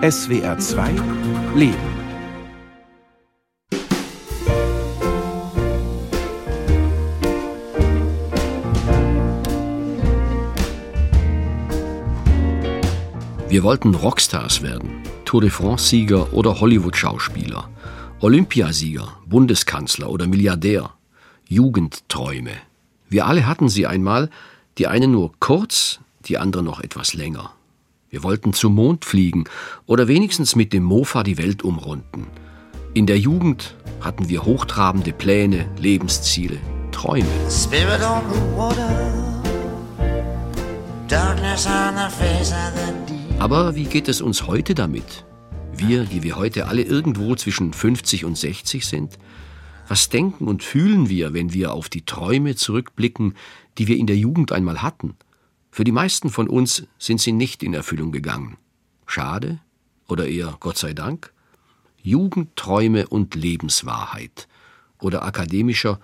SWR 0.00 0.56
2 0.56 0.90
Leben. 1.56 1.74
Wir 13.48 13.64
wollten 13.64 13.96
Rockstars 13.96 14.62
werden, 14.62 15.02
Tour 15.24 15.40
de 15.40 15.50
France-Sieger 15.50 16.32
oder 16.32 16.60
Hollywood-Schauspieler, 16.60 17.68
Olympiasieger, 18.20 19.16
Bundeskanzler 19.26 20.10
oder 20.10 20.28
Milliardär, 20.28 20.90
Jugendträume. 21.48 22.52
Wir 23.08 23.26
alle 23.26 23.48
hatten 23.48 23.68
sie 23.68 23.88
einmal, 23.88 24.30
die 24.78 24.86
einen 24.86 25.10
nur 25.10 25.32
kurz, 25.40 25.98
die 26.26 26.38
anderen 26.38 26.66
noch 26.66 26.78
etwas 26.78 27.14
länger. 27.14 27.57
Wir 28.10 28.22
wollten 28.22 28.54
zum 28.54 28.74
Mond 28.74 29.04
fliegen 29.04 29.44
oder 29.84 30.08
wenigstens 30.08 30.56
mit 30.56 30.72
dem 30.72 30.82
Mofa 30.82 31.22
die 31.22 31.36
Welt 31.36 31.62
umrunden. 31.62 32.26
In 32.94 33.06
der 33.06 33.18
Jugend 33.18 33.76
hatten 34.00 34.30
wir 34.30 34.44
hochtrabende 34.44 35.12
Pläne, 35.12 35.68
Lebensziele, 35.76 36.56
Träume. 36.90 37.26
Aber 43.38 43.74
wie 43.74 43.84
geht 43.84 44.08
es 44.08 44.22
uns 44.22 44.46
heute 44.46 44.74
damit? 44.74 45.26
Wir, 45.76 46.04
die 46.04 46.22
wir 46.22 46.36
heute 46.36 46.66
alle 46.66 46.82
irgendwo 46.82 47.34
zwischen 47.34 47.74
50 47.74 48.24
und 48.24 48.38
60 48.38 48.86
sind? 48.86 49.18
Was 49.86 50.08
denken 50.08 50.48
und 50.48 50.62
fühlen 50.62 51.10
wir, 51.10 51.34
wenn 51.34 51.52
wir 51.52 51.74
auf 51.74 51.90
die 51.90 52.06
Träume 52.06 52.56
zurückblicken, 52.56 53.34
die 53.76 53.86
wir 53.86 53.98
in 53.98 54.06
der 54.06 54.16
Jugend 54.16 54.50
einmal 54.50 54.80
hatten? 54.80 55.14
Für 55.78 55.84
die 55.84 55.92
meisten 55.92 56.28
von 56.28 56.48
uns 56.48 56.88
sind 56.98 57.20
sie 57.20 57.30
nicht 57.30 57.62
in 57.62 57.72
Erfüllung 57.72 58.10
gegangen. 58.10 58.56
Schade 59.06 59.60
oder 60.08 60.26
eher 60.26 60.56
Gott 60.58 60.76
sei 60.76 60.92
Dank? 60.92 61.32
Jugendträume 62.02 63.06
und 63.06 63.36
Lebenswahrheit 63.36 64.48
oder 64.98 65.22
akademischer 65.22 66.00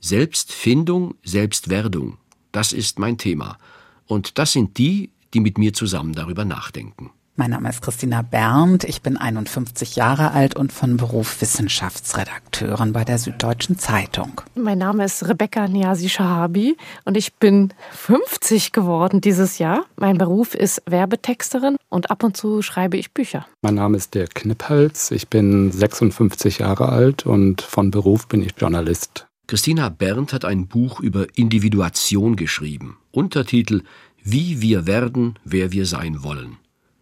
Selbstfindung, 0.00 1.14
Selbstwerdung. 1.24 2.16
Das 2.52 2.72
ist 2.72 2.98
mein 2.98 3.18
Thema. 3.18 3.58
Und 4.06 4.38
das 4.38 4.52
sind 4.52 4.78
die, 4.78 5.10
die 5.34 5.40
mit 5.40 5.58
mir 5.58 5.74
zusammen 5.74 6.14
darüber 6.14 6.46
nachdenken. 6.46 7.10
Mein 7.38 7.50
Name 7.50 7.68
ist 7.68 7.82
Christina 7.82 8.22
Berndt. 8.22 8.82
Ich 8.82 9.00
bin 9.00 9.16
51 9.16 9.94
Jahre 9.94 10.32
alt 10.32 10.56
und 10.56 10.72
von 10.72 10.96
Beruf 10.96 11.40
Wissenschaftsredakteurin 11.40 12.92
bei 12.92 13.04
der 13.04 13.18
Süddeutschen 13.18 13.78
Zeitung. 13.78 14.40
Mein 14.56 14.78
Name 14.78 15.04
ist 15.04 15.28
Rebecca 15.28 15.68
Niasi 15.68 16.08
Shahabi 16.08 16.76
und 17.04 17.16
ich 17.16 17.34
bin 17.34 17.72
50 17.92 18.72
geworden 18.72 19.20
dieses 19.20 19.58
Jahr. 19.58 19.84
Mein 19.94 20.18
Beruf 20.18 20.56
ist 20.56 20.82
Werbetexterin 20.86 21.76
und 21.88 22.10
ab 22.10 22.24
und 22.24 22.36
zu 22.36 22.60
schreibe 22.60 22.96
ich 22.96 23.14
Bücher. 23.14 23.46
Mein 23.62 23.76
Name 23.76 23.98
ist 23.98 24.16
Dirk 24.16 24.34
Knipphals. 24.34 25.12
Ich 25.12 25.28
bin 25.28 25.70
56 25.70 26.58
Jahre 26.58 26.88
alt 26.88 27.24
und 27.24 27.62
von 27.62 27.92
Beruf 27.92 28.26
bin 28.26 28.42
ich 28.42 28.54
Journalist. 28.58 29.28
Christina 29.46 29.90
Berndt 29.90 30.32
hat 30.32 30.44
ein 30.44 30.66
Buch 30.66 30.98
über 30.98 31.28
Individuation 31.36 32.34
geschrieben. 32.34 32.98
Untertitel 33.12 33.82
Wie 34.24 34.60
wir 34.60 34.88
werden, 34.88 35.38
wer 35.44 35.70
wir 35.70 35.86
sein 35.86 36.24
wollen. 36.24 36.58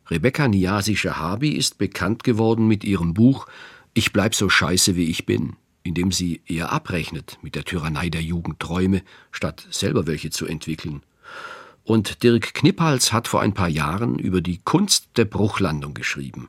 Rebecca 0.09 0.47
Niasi-Shahabi 0.47 1.51
ist 1.51 1.79
bekannt 1.79 2.23
geworden 2.23 2.69
mit 2.69 2.85
ihrem 2.85 3.15
Buch 3.15 3.47
Ich 3.93 4.13
bleib 4.13 4.35
so 4.35 4.49
scheiße 4.49 4.95
wie 4.95 5.11
ich 5.11 5.27
bin, 5.27 5.57
in 5.83 5.95
dem 5.95 6.13
sie 6.13 6.43
eher 6.47 6.71
abrechnet 6.73 7.39
mit 7.43 7.55
der 7.55 7.65
Tyrannei 7.65 8.09
der 8.09 8.23
Jugendträume, 8.23 9.03
statt 9.33 9.67
selber 9.71 10.07
welche 10.07 10.31
zu 10.31 10.47
entwickeln. 10.47 11.03
Und 11.83 12.23
Dirk 12.23 12.55
Knippals 12.55 13.13
hat 13.13 13.29
vor 13.29 13.41
ein 13.41 13.55
paar 13.55 13.69
Jahren 13.69 14.19
über 14.19 14.41
die 14.41 14.59
Kunst 14.59 15.09
der 15.17 15.25
Bruchlandung 15.25 15.95
geschrieben. 15.95 16.49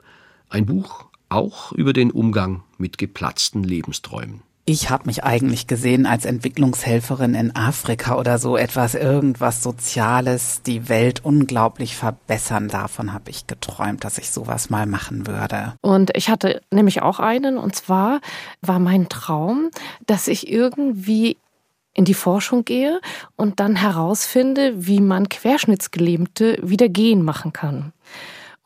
Ein 0.50 0.66
Buch 0.66 1.06
auch 1.30 1.72
über 1.72 1.94
den 1.94 2.12
Umgang 2.12 2.64
mit 2.78 2.98
geplatzten 2.98 3.64
Lebensträumen. 3.64 4.42
Ich 4.70 4.90
habe 4.90 5.06
mich 5.06 5.24
eigentlich 5.24 5.68
gesehen 5.68 6.06
als 6.06 6.26
Entwicklungshelferin 6.26 7.36
in 7.36 7.56
Afrika 7.56 8.18
oder 8.18 8.38
so 8.38 8.58
etwas, 8.58 8.96
irgendwas 8.96 9.64
Soziales, 9.64 10.62
die 10.62 10.90
Welt 10.90 11.24
unglaublich 11.24 11.96
verbessern. 11.96 12.68
Davon 12.68 13.14
habe 13.14 13.30
ich 13.30 13.48
geträumt, 13.48 14.04
dass 14.04 14.18
ich 14.18 14.30
sowas 14.30 14.70
mal 14.70 14.86
machen 14.86 15.26
würde. 15.26 15.76
Und 15.80 16.12
ich 16.18 16.28
hatte 16.30 16.60
nämlich 16.70 17.02
auch 17.02 17.22
einen, 17.22 17.58
und 17.58 17.78
zwar 17.78 18.20
war 18.62 18.80
mein 18.80 19.08
Traum, 19.08 19.70
dass 20.06 20.28
ich 20.28 20.52
irgendwie 20.52 21.38
in 21.94 22.04
die 22.04 22.14
Forschung 22.14 22.66
gehe 22.66 23.00
und 23.38 23.62
dann 23.62 23.78
herausfinde, 23.78 24.74
wie 24.86 25.00
man 25.00 25.30
Querschnittsgelähmte 25.30 26.60
wieder 26.62 26.90
gehen 26.90 27.24
machen 27.24 27.54
kann. 27.54 27.94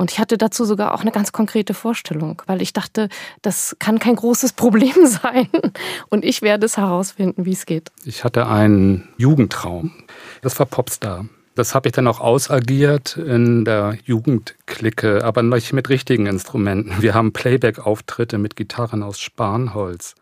Und 0.01 0.09
ich 0.09 0.17
hatte 0.17 0.39
dazu 0.39 0.65
sogar 0.65 0.95
auch 0.95 1.01
eine 1.01 1.11
ganz 1.11 1.31
konkrete 1.31 1.75
Vorstellung, 1.75 2.41
weil 2.47 2.63
ich 2.63 2.73
dachte, 2.73 3.07
das 3.43 3.77
kann 3.77 3.99
kein 3.99 4.15
großes 4.15 4.53
Problem 4.61 5.05
sein. 5.05 5.47
Und 6.09 6.25
ich 6.25 6.41
werde 6.41 6.65
es 6.65 6.75
herausfinden, 6.75 7.45
wie 7.45 7.51
es 7.51 7.67
geht. 7.67 7.91
Ich 8.03 8.23
hatte 8.23 8.47
einen 8.47 9.09
Jugendtraum. 9.17 9.91
Das 10.41 10.57
war 10.57 10.65
Popstar. 10.65 11.25
Das 11.53 11.75
habe 11.75 11.87
ich 11.87 11.93
dann 11.93 12.07
auch 12.07 12.19
ausagiert 12.19 13.15
in 13.15 13.63
der 13.63 13.95
Jugendklicke, 14.03 15.23
aber 15.23 15.43
nicht 15.43 15.71
mit 15.71 15.87
richtigen 15.89 16.25
Instrumenten. 16.25 17.03
Wir 17.03 17.13
haben 17.13 17.31
Playback-Auftritte 17.31 18.39
mit 18.39 18.55
Gitarren 18.55 19.03
aus 19.03 19.19
Spanholz 19.19 20.15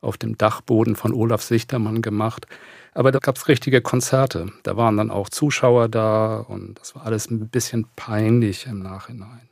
auf 0.00 0.16
dem 0.16 0.38
Dachboden 0.38 0.96
von 0.96 1.12
Olaf 1.12 1.42
Sichtermann 1.42 2.00
gemacht. 2.00 2.46
Aber 2.96 3.12
da 3.12 3.18
gab 3.18 3.36
es 3.36 3.46
richtige 3.46 3.82
Konzerte. 3.82 4.46
Da 4.62 4.78
waren 4.78 4.96
dann 4.96 5.10
auch 5.10 5.28
Zuschauer 5.28 5.90
da 5.90 6.38
und 6.38 6.80
das 6.80 6.94
war 6.94 7.04
alles 7.04 7.30
ein 7.30 7.46
bisschen 7.46 7.86
peinlich 7.94 8.66
im 8.66 8.78
Nachhinein. 8.78 9.50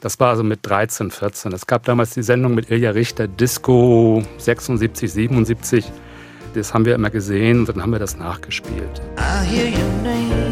Das 0.00 0.20
war 0.20 0.30
also 0.30 0.44
mit 0.44 0.60
13, 0.62 1.10
14. 1.10 1.52
Es 1.54 1.66
gab 1.66 1.82
damals 1.82 2.14
die 2.14 2.22
Sendung 2.22 2.54
mit 2.54 2.70
Ilja 2.70 2.92
Richter, 2.92 3.26
Disco 3.26 4.22
76, 4.36 5.12
77. 5.12 5.90
Das 6.54 6.72
haben 6.72 6.84
wir 6.84 6.94
immer 6.94 7.10
gesehen 7.10 7.60
und 7.60 7.68
dann 7.68 7.82
haben 7.82 7.90
wir 7.90 7.98
das 7.98 8.16
nachgespielt. 8.16 9.02
I 9.18 9.44
hear 9.44 9.72
your 9.72 10.02
name 10.04 10.47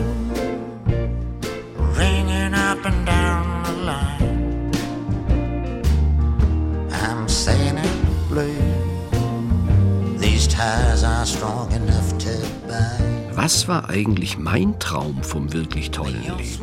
was 13.66 13.82
war 13.82 13.88
eigentlich 13.88 14.38
mein 14.38 14.78
Traum 14.78 15.24
vom 15.24 15.52
wirklich 15.52 15.90
tollen 15.90 16.22
Leben? 16.22 16.60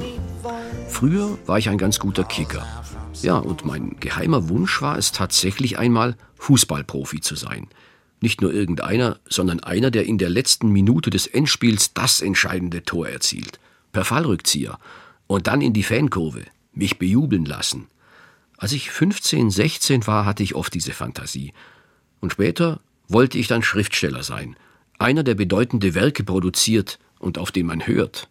Früher 0.88 1.38
war 1.46 1.58
ich 1.58 1.68
ein 1.68 1.78
ganz 1.78 2.00
guter 2.00 2.24
Kicker. 2.24 2.66
Ja, 3.22 3.36
und 3.36 3.66
mein 3.66 3.98
geheimer 4.00 4.48
Wunsch 4.48 4.82
war 4.82 4.98
es 4.98 5.12
tatsächlich 5.12 5.78
einmal, 5.78 6.16
Fußballprofi 6.36 7.20
zu 7.20 7.36
sein. 7.36 7.68
Nicht 8.22 8.42
nur 8.42 8.54
irgendeiner, 8.54 9.20
sondern 9.28 9.60
einer, 9.60 9.92
der 9.92 10.06
in 10.06 10.18
der 10.18 10.30
letzten 10.30 10.70
Minute 10.70 11.10
des 11.10 11.28
Endspiels 11.28 11.94
das 11.94 12.22
entscheidende 12.22 12.84
Tor 12.84 13.10
erzielt. 13.10 13.60
Per 13.92 14.06
Fallrückzieher. 14.06 14.80
Und 15.28 15.48
dann 15.48 15.60
in 15.60 15.74
die 15.74 15.84
Fankurve. 15.84 16.46
Mich 16.72 17.00
bejubeln 17.00 17.44
lassen. 17.44 17.88
Als 18.58 18.72
ich 18.72 18.92
15, 18.92 19.52
16 19.52 20.08
war, 20.08 20.26
hatte 20.26 20.44
ich 20.44 20.56
oft 20.56 20.74
diese 20.74 20.94
Fantasie. 20.94 21.52
Und 22.22 22.32
später 22.32 22.80
wollte 23.10 23.38
ich 23.38 23.48
dann 23.48 23.62
Schriftsteller 23.62 24.24
sein 24.24 24.56
einer, 25.04 25.24
der 25.24 25.36
bedeutende 25.36 25.94
Werke 25.94 26.24
produziert 26.24 27.00
und 27.20 27.38
auf 27.38 27.52
den 27.52 27.68
man 27.68 27.86
hört. 27.86 28.30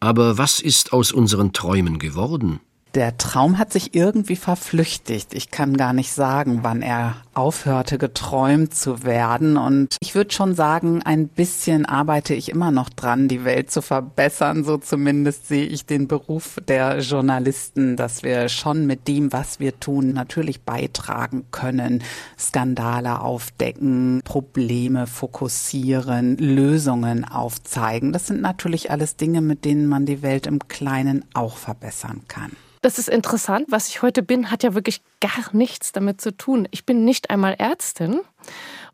Aber 0.00 0.36
was 0.36 0.60
ist 0.60 0.92
aus 0.92 1.12
unseren 1.12 1.52
Träumen 1.52 1.98
geworden? 1.98 2.60
Der 2.94 3.16
Traum 3.16 3.58
hat 3.58 3.72
sich 3.72 3.94
irgendwie 3.94 4.36
verflüchtigt. 4.36 5.34
Ich 5.34 5.50
kann 5.50 5.76
gar 5.76 5.92
nicht 5.92 6.12
sagen, 6.12 6.60
wann 6.62 6.82
er 6.82 7.16
aufhörte, 7.36 7.98
geträumt 7.98 8.74
zu 8.74 9.02
werden. 9.04 9.56
Und 9.56 9.96
ich 10.00 10.14
würde 10.14 10.32
schon 10.32 10.54
sagen, 10.54 11.02
ein 11.02 11.28
bisschen 11.28 11.86
arbeite 11.86 12.34
ich 12.34 12.50
immer 12.50 12.70
noch 12.70 12.88
dran, 12.88 13.28
die 13.28 13.44
Welt 13.44 13.70
zu 13.70 13.82
verbessern. 13.82 14.64
So 14.64 14.78
zumindest 14.78 15.48
sehe 15.48 15.66
ich 15.66 15.86
den 15.86 16.08
Beruf 16.08 16.58
der 16.68 17.00
Journalisten, 17.00 17.96
dass 17.96 18.22
wir 18.22 18.48
schon 18.48 18.86
mit 18.86 19.08
dem, 19.08 19.32
was 19.32 19.60
wir 19.60 19.78
tun, 19.80 20.12
natürlich 20.12 20.62
beitragen 20.62 21.46
können. 21.50 22.02
Skandale 22.38 23.20
aufdecken, 23.20 24.20
Probleme 24.24 25.06
fokussieren, 25.06 26.36
Lösungen 26.38 27.24
aufzeigen. 27.24 28.12
Das 28.12 28.26
sind 28.26 28.40
natürlich 28.40 28.90
alles 28.90 29.16
Dinge, 29.16 29.40
mit 29.40 29.64
denen 29.64 29.86
man 29.86 30.06
die 30.06 30.22
Welt 30.22 30.46
im 30.46 30.68
Kleinen 30.68 31.24
auch 31.34 31.56
verbessern 31.56 32.22
kann. 32.28 32.52
Das 32.84 32.98
ist 32.98 33.08
interessant. 33.08 33.68
Was 33.70 33.88
ich 33.88 34.02
heute 34.02 34.22
bin, 34.22 34.50
hat 34.50 34.62
ja 34.62 34.74
wirklich 34.74 35.00
gar 35.24 35.54
nichts 35.54 35.92
damit 35.92 36.20
zu 36.20 36.36
tun. 36.36 36.68
Ich 36.70 36.84
bin 36.84 37.04
nicht 37.04 37.30
einmal 37.30 37.54
Ärztin. 37.54 38.20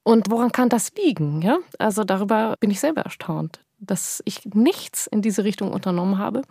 Und 0.02 0.30
woran 0.30 0.52
kann 0.52 0.68
das 0.68 0.92
liegen? 0.94 1.42
Ja? 1.42 1.58
Also 1.78 2.04
darüber 2.04 2.54
bin 2.60 2.70
ich 2.70 2.78
selber 2.78 3.02
erstaunt, 3.02 3.60
dass 3.78 4.22
ich 4.24 4.44
nichts 4.54 5.08
in 5.08 5.22
diese 5.22 5.42
Richtung 5.42 5.72
unternommen 5.72 6.18
habe. 6.18 6.42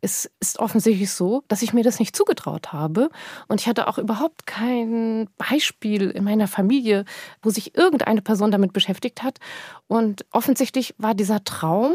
Es 0.00 0.30
ist 0.40 0.58
offensichtlich 0.58 1.10
so, 1.10 1.44
dass 1.48 1.60
ich 1.60 1.74
mir 1.74 1.84
das 1.84 1.98
nicht 1.98 2.16
zugetraut 2.16 2.72
habe. 2.72 3.10
Und 3.46 3.60
ich 3.60 3.68
hatte 3.68 3.88
auch 3.88 3.98
überhaupt 3.98 4.46
kein 4.46 5.28
Beispiel 5.36 6.10
in 6.10 6.24
meiner 6.24 6.48
Familie, 6.48 7.04
wo 7.42 7.50
sich 7.50 7.76
irgendeine 7.76 8.22
Person 8.22 8.50
damit 8.50 8.72
beschäftigt 8.72 9.22
hat. 9.22 9.38
Und 9.86 10.24
offensichtlich 10.32 10.94
war 10.98 11.14
dieser 11.14 11.44
Traum 11.44 11.92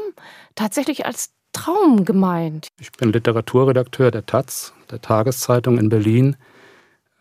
tatsächlich 0.56 1.06
als 1.08 1.32
Traum 1.54 2.06
gemeint? 2.06 2.68
Ich 2.80 2.92
bin 2.92 3.12
Literaturredakteur 3.12 4.12
der 4.12 4.26
Taz, 4.26 4.74
der 4.92 5.02
Tageszeitung 5.02 5.78
in 5.80 5.90
Berlin. 5.90 6.38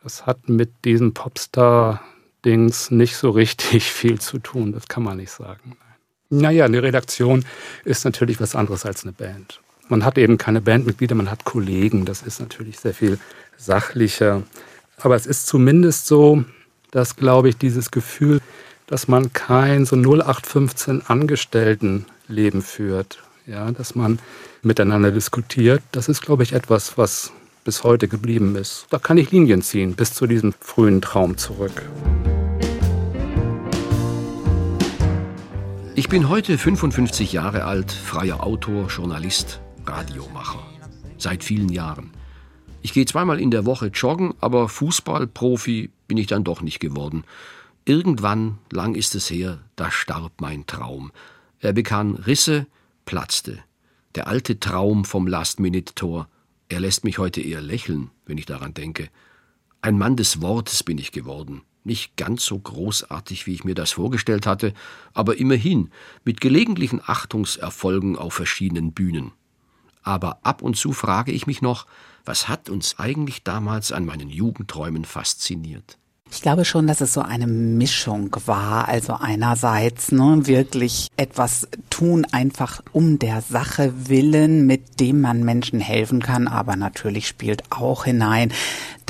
Es 0.04 0.26
hat 0.26 0.48
mit 0.48 0.70
diesem 0.84 1.12
Popstar-Dings 1.12 2.90
nicht 2.90 3.16
so 3.16 3.30
richtig 3.30 3.84
viel 3.92 4.20
zu 4.20 4.38
tun, 4.38 4.72
das 4.72 4.88
kann 4.88 5.02
man 5.02 5.18
nicht 5.18 5.30
sagen. 5.30 5.76
Naja, 6.30 6.64
eine 6.64 6.82
Redaktion 6.82 7.44
ist 7.84 8.04
natürlich 8.04 8.40
was 8.40 8.54
anderes 8.54 8.86
als 8.86 9.02
eine 9.02 9.12
Band. 9.12 9.60
Man 9.88 10.04
hat 10.04 10.16
eben 10.16 10.38
keine 10.38 10.60
Bandmitglieder, 10.60 11.16
man 11.16 11.30
hat 11.30 11.44
Kollegen. 11.44 12.04
Das 12.04 12.22
ist 12.22 12.38
natürlich 12.38 12.78
sehr 12.78 12.94
viel 12.94 13.18
sachlicher. 13.56 14.44
Aber 14.98 15.16
es 15.16 15.26
ist 15.26 15.48
zumindest 15.48 16.06
so, 16.06 16.44
dass, 16.92 17.16
glaube 17.16 17.48
ich, 17.48 17.56
dieses 17.56 17.90
Gefühl, 17.90 18.40
dass 18.86 19.08
man 19.08 19.32
kein 19.32 19.86
so 19.86 19.96
0815 19.96 21.02
Angestelltenleben 21.06 22.62
führt, 22.62 23.22
ja, 23.46 23.72
dass 23.72 23.96
man 23.96 24.20
miteinander 24.62 25.10
diskutiert, 25.10 25.82
das 25.90 26.08
ist, 26.08 26.22
glaube 26.22 26.44
ich, 26.44 26.52
etwas, 26.52 26.96
was 26.96 27.32
bis 27.64 27.84
heute 27.84 28.08
geblieben 28.08 28.56
ist. 28.56 28.86
Da 28.90 28.98
kann 28.98 29.18
ich 29.18 29.30
Linien 29.30 29.62
ziehen 29.62 29.94
bis 29.94 30.14
zu 30.14 30.26
diesem 30.26 30.52
frühen 30.60 31.00
Traum 31.00 31.36
zurück. 31.36 31.82
Ich 35.94 36.08
bin 36.08 36.28
heute 36.28 36.56
55 36.56 37.32
Jahre 37.32 37.64
alt, 37.64 37.92
freier 37.92 38.42
Autor, 38.42 38.88
Journalist, 38.88 39.60
Radiomacher. 39.86 40.62
Seit 41.18 41.44
vielen 41.44 41.68
Jahren. 41.68 42.10
Ich 42.82 42.94
gehe 42.94 43.04
zweimal 43.04 43.38
in 43.38 43.50
der 43.50 43.66
Woche 43.66 43.88
joggen, 43.88 44.32
aber 44.40 44.68
Fußballprofi 44.68 45.90
bin 46.08 46.16
ich 46.16 46.26
dann 46.26 46.44
doch 46.44 46.62
nicht 46.62 46.80
geworden. 46.80 47.24
Irgendwann, 47.84 48.58
lang 48.70 48.94
ist 48.94 49.14
es 49.14 49.30
her, 49.30 49.58
da 49.76 49.90
starb 49.90 50.40
mein 50.40 50.66
Traum. 50.66 51.12
Er 51.60 51.72
bekam 51.72 52.14
Risse, 52.14 52.66
platzte. 53.04 53.58
Der 54.14 54.26
alte 54.26 54.58
Traum 54.58 55.04
vom 55.04 55.26
Last-Minute-Tor. 55.26 56.28
Er 56.70 56.78
lässt 56.78 57.02
mich 57.02 57.18
heute 57.18 57.40
eher 57.40 57.60
lächeln, 57.60 58.10
wenn 58.26 58.38
ich 58.38 58.46
daran 58.46 58.72
denke. 58.72 59.08
Ein 59.82 59.98
Mann 59.98 60.14
des 60.14 60.40
Wortes 60.40 60.84
bin 60.84 60.98
ich 60.98 61.10
geworden. 61.10 61.62
Nicht 61.82 62.16
ganz 62.16 62.44
so 62.44 62.56
großartig, 62.56 63.46
wie 63.48 63.54
ich 63.54 63.64
mir 63.64 63.74
das 63.74 63.90
vorgestellt 63.90 64.46
hatte, 64.46 64.72
aber 65.12 65.36
immerhin 65.36 65.90
mit 66.24 66.40
gelegentlichen 66.40 67.00
Achtungserfolgen 67.04 68.16
auf 68.16 68.34
verschiedenen 68.34 68.92
Bühnen. 68.92 69.32
Aber 70.04 70.38
ab 70.44 70.62
und 70.62 70.76
zu 70.76 70.92
frage 70.92 71.32
ich 71.32 71.48
mich 71.48 71.60
noch, 71.60 71.86
was 72.24 72.48
hat 72.48 72.70
uns 72.70 73.00
eigentlich 73.00 73.42
damals 73.42 73.90
an 73.90 74.04
meinen 74.04 74.30
Jugendträumen 74.30 75.04
fasziniert? 75.04 75.98
Ich 76.32 76.42
glaube 76.42 76.64
schon, 76.64 76.86
dass 76.86 77.00
es 77.00 77.12
so 77.12 77.22
eine 77.22 77.48
Mischung 77.48 78.34
war. 78.46 78.86
Also 78.86 79.14
einerseits 79.14 80.12
ne, 80.12 80.46
wirklich 80.46 81.08
etwas 81.16 81.66
tun, 82.00 82.26
einfach 82.32 82.80
um 82.92 83.18
der 83.18 83.42
Sache 83.42 83.92
willen, 84.08 84.66
mit 84.66 85.00
dem 85.00 85.20
man 85.20 85.44
Menschen 85.44 85.80
helfen 85.80 86.22
kann. 86.22 86.48
Aber 86.48 86.74
natürlich 86.76 87.28
spielt 87.28 87.70
auch 87.70 88.04
hinein, 88.04 88.52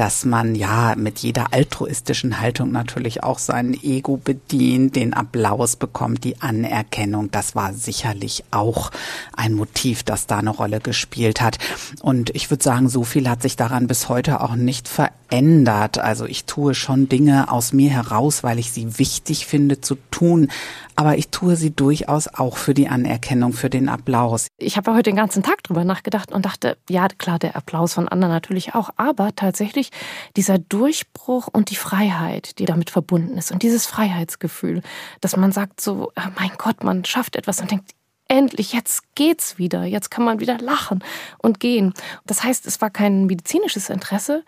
dass 0.01 0.25
man 0.25 0.55
ja 0.55 0.95
mit 0.97 1.19
jeder 1.19 1.53
altruistischen 1.53 2.41
Haltung 2.41 2.73
natürlich 2.73 3.23
auch 3.23 3.39
sein 3.39 3.75
Ego 3.75 4.17
bedient, 4.17 4.97
den 4.97 5.13
Applaus 5.13 5.77
bekommt, 5.77 6.25
die 6.25 6.41
Anerkennung. 6.41 7.31
Das 7.31 7.55
war 7.55 7.75
sicherlich 7.75 8.45
auch 8.51 8.93
ein 9.37 9.53
Motiv, 9.53 10.03
das 10.03 10.27
da 10.27 10.39
eine 10.39 10.49
Rolle 10.49 10.81
gespielt 10.81 11.43
hat. 11.43 11.59
Und 12.01 12.35
ich 12.35 12.49
würde 12.51 12.65
sagen, 12.65 12.89
so 12.89 13.05
viel 13.05 13.29
hat 13.29 13.43
sich 13.43 13.57
daran 13.57 13.89
bis 13.89 14.09
heute 14.09 14.41
auch 14.41 14.55
nicht 14.55 14.89
verändert. 14.89 15.99
Also 15.99 16.25
ich 16.25 16.47
tue 16.47 16.75
schon 16.75 17.11
Dinge 17.11 17.53
aus 17.53 17.75
mir 17.75 17.91
heraus, 17.91 18.43
weil 18.43 18.59
ich 18.59 18.73
sie 18.73 18.99
wichtig 18.99 19.45
finde 19.45 19.83
zu 19.83 19.99
tun. 20.11 20.49
Aber 20.97 21.19
ich 21.19 21.29
tue 21.29 21.57
sie 21.57 21.71
durchaus 21.71 22.29
auch 22.29 22.57
für 22.57 22.75
die 22.75 22.89
Anerkennung, 22.89 23.53
für 23.53 23.71
den 23.71 23.89
Applaus. 23.89 24.49
Ich 24.59 24.77
habe 24.77 24.93
heute 24.93 25.05
den 25.05 25.17
ganzen 25.17 25.43
Tag 25.43 25.63
drüber 25.63 25.85
nachgedacht 25.85 26.33
und 26.33 26.45
dachte, 26.45 26.77
ja 26.89 27.09
klar, 27.09 27.39
der 27.39 27.57
Applaus 27.57 27.95
von 27.95 28.09
anderen 28.09 28.33
natürlich 28.33 28.75
auch, 28.75 28.91
aber 28.97 29.35
tatsächlich 29.35 29.90
dieser 30.37 30.59
Durchbruch 30.59 31.49
und 31.53 31.71
die 31.71 31.77
Freiheit, 31.77 32.59
die 32.59 32.65
damit 32.65 32.91
verbunden 32.91 33.37
ist 33.37 33.53
und 33.53 33.63
dieses 33.63 33.87
Freiheitsgefühl, 33.87 34.83
dass 35.21 35.37
man 35.37 35.53
sagt 35.53 35.81
so, 35.81 36.13
ah, 36.15 36.31
mein 36.39 36.53
Gott, 36.59 36.85
man 36.85 37.05
schafft 37.05 37.37
etwas 37.37 37.61
und 37.61 37.71
denkt, 37.71 37.93
endlich, 38.29 38.73
jetzt 38.73 39.15
geht's 39.15 39.59
wieder, 39.59 39.85
jetzt 39.85 40.11
kann 40.11 40.25
man 40.25 40.41
wieder 40.41 40.59
lachen 40.59 41.03
und 41.39 41.61
gehen. 41.61 41.93
Das 42.27 42.45
heißt, 42.45 42.67
es 42.67 42.81
war 42.81 42.91
kein 42.91 43.27
medizinisches 43.27 43.91
Interesse, 43.91 44.45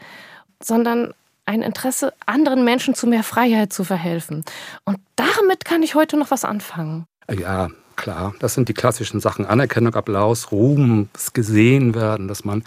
sondern 0.62 1.12
ein 1.44 1.62
Interesse, 1.62 2.14
anderen 2.26 2.64
Menschen 2.64 2.94
zu 2.94 3.06
mehr 3.06 3.24
Freiheit 3.24 3.72
zu 3.72 3.84
verhelfen. 3.84 4.44
Und 4.84 4.98
damit 5.16 5.64
kann 5.64 5.82
ich 5.82 5.94
heute 5.94 6.16
noch 6.16 6.30
was 6.30 6.44
anfangen. 6.44 7.04
Ja, 7.28 7.68
klar. 7.96 8.34
Das 8.38 8.54
sind 8.54 8.68
die 8.68 8.74
klassischen 8.74 9.20
Sachen. 9.20 9.44
Anerkennung, 9.46 9.94
Applaus, 9.94 10.52
Ruhm, 10.52 11.08
das 11.12 11.32
gesehen 11.32 11.94
werden, 11.94 12.28
dass 12.28 12.44
man 12.44 12.62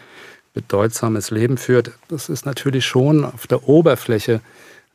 bedeutsames 0.56 1.30
Leben 1.30 1.58
führt. 1.58 1.92
Das 2.08 2.30
ist 2.30 2.46
natürlich 2.48 2.86
schon 2.86 3.24
auf 3.24 3.46
der 3.46 3.70
Oberfläche 3.70 4.42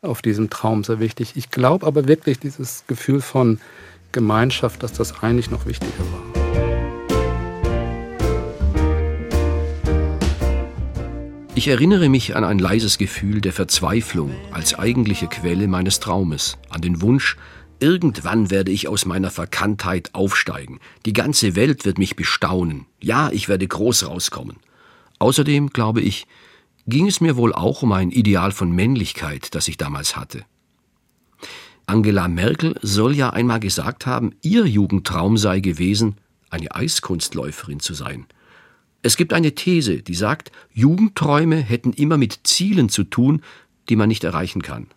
auf 0.03 0.23
diesem 0.23 0.51
Traum 0.51 0.83
sehr 0.83 0.99
wichtig. 0.99 1.33
Ich 1.37 1.51
glaube 1.51 1.87
aber 1.87 2.09
wirklich 2.09 2.41
dieses 2.41 2.85
Gefühl 2.89 3.21
von 3.21 3.61
Gemeinschaft, 4.13 4.83
dass 4.83 4.93
das 4.93 5.23
eigentlich 5.23 5.51
noch 5.51 5.67
wichtiger 5.67 5.93
war. 6.13 6.41
Ich 11.55 11.69
erinnere 11.69 12.09
mich 12.09 12.37
an 12.37 12.45
ein 12.45 12.59
leises 12.59 12.97
Gefühl 12.97 13.43
der 13.43 13.53
Verzweiflung 13.53 14.35
als 14.51 14.79
eigentliche 14.79 15.27
Quelle 15.27 15.69
meines 15.69 16.01
Traumes, 16.01 16.57
an 16.71 16.81
den 16.81 17.03
Wunsch, 17.03 17.37
irgendwann 17.81 18.51
werde 18.51 18.73
ich 18.73 18.89
aus 18.89 19.05
meiner 19.05 19.31
Verkanntheit 19.31 20.15
aufsteigen, 20.15 20.81
die 21.05 21.13
ganze 21.13 21.57
Welt 21.57 21.85
wird 21.85 21.99
mich 21.99 22.17
bestaunen, 22.17 22.87
ja, 23.01 23.31
ich 23.31 23.51
werde 23.51 23.69
groß 23.69 24.07
rauskommen. 24.07 24.57
Außerdem, 25.21 25.71
glaube 25.71 26.01
ich, 26.01 26.27
ging 26.89 27.07
es 27.07 27.21
mir 27.21 27.37
wohl 27.37 27.53
auch 27.53 27.83
um 27.83 27.93
ein 27.93 28.11
Ideal 28.11 28.51
von 28.51 28.73
Männlichkeit, 28.73 29.55
das 29.55 29.69
ich 29.69 29.77
damals 29.77 30.17
hatte. 30.17 30.45
Angela 31.87 32.27
Merkel 32.27 32.75
soll 32.83 33.15
ja 33.15 33.31
einmal 33.31 33.61
gesagt 33.61 34.07
haben, 34.07 34.35
ihr 34.43 34.67
Jugendtraum 34.67 35.37
sei 35.37 35.61
gewesen, 35.61 36.17
eine 36.51 36.75
Eiskunstläuferin 36.75 37.79
zu 37.79 37.95
sein– 37.95 38.27
es 39.03 39.17
gibt 39.17 39.33
eine 39.33 39.55
These, 39.55 40.03
die 40.03 40.15
sagt, 40.15 40.53
Jugendträume 40.73 41.57
hätten 41.57 41.93
immer 41.93 42.19
mit 42.19 42.41
Zielen 42.45 42.91
zu 42.91 43.05
tun, 43.05 43.43
die 43.89 43.97
man 43.97 44.09
nicht 44.09 44.25
erreichen 44.25 44.63
kann. 44.63 44.89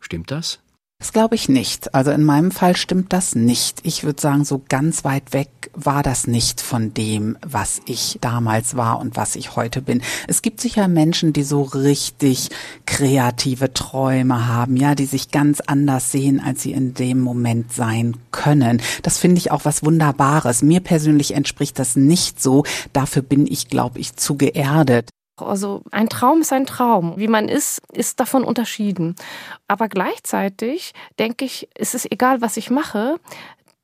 Stimmt 0.00 0.30
das? 0.30 0.60
Das 1.00 1.12
glaube 1.12 1.36
ich 1.36 1.48
nicht. 1.48 1.94
Also 1.94 2.10
in 2.10 2.24
meinem 2.24 2.50
Fall 2.50 2.74
stimmt 2.74 3.12
das 3.12 3.36
nicht. 3.36 3.78
Ich 3.84 4.02
würde 4.02 4.20
sagen, 4.20 4.44
so 4.44 4.60
ganz 4.68 5.04
weit 5.04 5.32
weg 5.32 5.48
war 5.72 6.02
das 6.02 6.26
nicht 6.26 6.60
von 6.60 6.92
dem, 6.92 7.38
was 7.40 7.80
ich 7.86 8.18
damals 8.20 8.76
war 8.76 8.98
und 8.98 9.16
was 9.16 9.36
ich 9.36 9.54
heute 9.54 9.80
bin. 9.80 10.02
Es 10.26 10.42
gibt 10.42 10.60
sicher 10.60 10.88
Menschen, 10.88 11.32
die 11.32 11.44
so 11.44 11.62
richtig 11.62 12.48
kreative 12.84 13.72
Träume 13.72 14.48
haben, 14.48 14.76
ja, 14.76 14.96
die 14.96 15.06
sich 15.06 15.30
ganz 15.30 15.60
anders 15.60 16.10
sehen, 16.10 16.40
als 16.44 16.62
sie 16.62 16.72
in 16.72 16.94
dem 16.94 17.20
Moment 17.20 17.72
sein 17.72 18.16
können. 18.32 18.82
Das 19.04 19.18
finde 19.18 19.38
ich 19.38 19.52
auch 19.52 19.64
was 19.64 19.84
Wunderbares. 19.84 20.62
Mir 20.62 20.80
persönlich 20.80 21.32
entspricht 21.32 21.78
das 21.78 21.94
nicht 21.94 22.42
so. 22.42 22.64
Dafür 22.92 23.22
bin 23.22 23.46
ich, 23.46 23.68
glaube 23.68 24.00
ich, 24.00 24.16
zu 24.16 24.36
geerdet. 24.36 25.10
Also 25.46 25.82
ein 25.90 26.08
Traum 26.08 26.40
ist 26.40 26.52
ein 26.52 26.66
Traum. 26.66 27.14
Wie 27.16 27.28
man 27.28 27.48
ist, 27.48 27.82
ist 27.92 28.20
davon 28.20 28.44
unterschieden. 28.44 29.16
Aber 29.66 29.88
gleichzeitig 29.88 30.92
denke 31.18 31.44
ich, 31.44 31.68
es 31.74 31.94
ist 31.94 32.10
egal, 32.10 32.40
was 32.40 32.56
ich 32.56 32.70
mache 32.70 33.18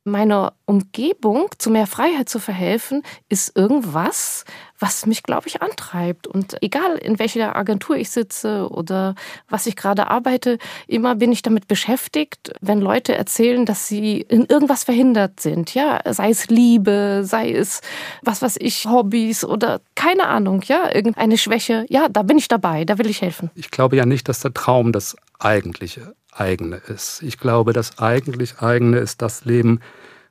meiner 0.04 0.52
Umgebung 0.66 1.48
zu 1.58 1.70
mehr 1.70 1.86
Freiheit 1.86 2.28
zu 2.28 2.38
verhelfen, 2.38 3.02
ist 3.28 3.56
irgendwas, 3.56 4.44
was 4.78 5.06
mich, 5.06 5.22
glaube 5.22 5.48
ich, 5.48 5.62
antreibt. 5.62 6.26
Und 6.26 6.62
egal, 6.62 6.96
in 6.96 7.18
welcher 7.18 7.56
Agentur 7.56 7.96
ich 7.96 8.10
sitze 8.10 8.68
oder 8.70 9.14
was 9.48 9.66
ich 9.66 9.76
gerade 9.76 10.08
arbeite, 10.08 10.58
immer 10.86 11.14
bin 11.14 11.32
ich 11.32 11.42
damit 11.42 11.68
beschäftigt, 11.68 12.52
wenn 12.60 12.80
Leute 12.80 13.14
erzählen, 13.14 13.64
dass 13.64 13.88
sie 13.88 14.20
in 14.20 14.44
irgendwas 14.44 14.84
verhindert 14.84 15.40
sind. 15.40 15.74
Ja, 15.74 16.00
sei 16.12 16.30
es 16.30 16.48
Liebe, 16.48 17.22
sei 17.24 17.52
es 17.52 17.80
was 18.22 18.42
weiß 18.42 18.56
ich, 18.60 18.86
Hobbys 18.86 19.44
oder 19.44 19.80
keine 19.94 20.26
Ahnung, 20.26 20.62
ja, 20.66 20.94
irgendeine 20.94 21.38
Schwäche. 21.38 21.86
Ja, 21.88 22.08
da 22.08 22.22
bin 22.22 22.36
ich 22.36 22.48
dabei, 22.48 22.84
da 22.84 22.98
will 22.98 23.06
ich 23.06 23.22
helfen. 23.22 23.50
Ich 23.54 23.70
glaube 23.70 23.96
ja 23.96 24.04
nicht, 24.04 24.28
dass 24.28 24.40
der 24.40 24.52
Traum 24.52 24.92
das 24.92 25.16
eigentliche 25.44 26.14
eigene 26.32 26.76
ist. 26.76 27.22
Ich 27.22 27.38
glaube, 27.38 27.72
das 27.72 27.98
eigentlich 27.98 28.58
eigene 28.60 28.98
ist 28.98 29.22
das 29.22 29.44
Leben, 29.44 29.80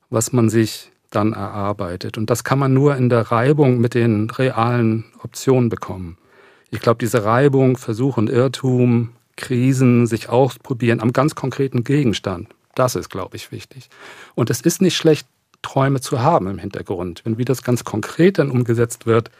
was 0.09 0.33
man 0.33 0.49
sich 0.49 0.91
dann 1.11 1.33
erarbeitet. 1.33 2.17
Und 2.17 2.29
das 2.29 2.43
kann 2.43 2.59
man 2.59 2.73
nur 2.73 2.95
in 2.95 3.09
der 3.09 3.31
Reibung 3.31 3.79
mit 3.79 3.93
den 3.93 4.29
realen 4.29 5.05
Optionen 5.23 5.69
bekommen. 5.69 6.17
Ich 6.71 6.79
glaube, 6.79 6.97
diese 6.99 7.23
Reibung, 7.23 7.77
Versuch 7.77 8.17
und 8.17 8.29
Irrtum, 8.29 9.11
Krisen, 9.37 10.07
sich 10.07 10.29
ausprobieren 10.29 10.99
am 10.99 11.13
ganz 11.13 11.35
konkreten 11.35 11.83
Gegenstand, 11.83 12.47
das 12.75 12.95
ist, 12.95 13.09
glaube 13.09 13.35
ich, 13.35 13.51
wichtig. 13.51 13.89
Und 14.35 14.49
es 14.49 14.61
ist 14.61 14.81
nicht 14.81 14.97
schlecht, 14.97 15.27
Träume 15.61 16.01
zu 16.01 16.21
haben 16.21 16.47
im 16.47 16.57
Hintergrund. 16.57 17.21
Wenn 17.23 17.37
wie 17.37 17.45
das 17.45 17.63
ganz 17.63 17.83
konkret 17.83 18.37
dann 18.37 18.51
umgesetzt 18.51 19.05
wird, 19.05 19.31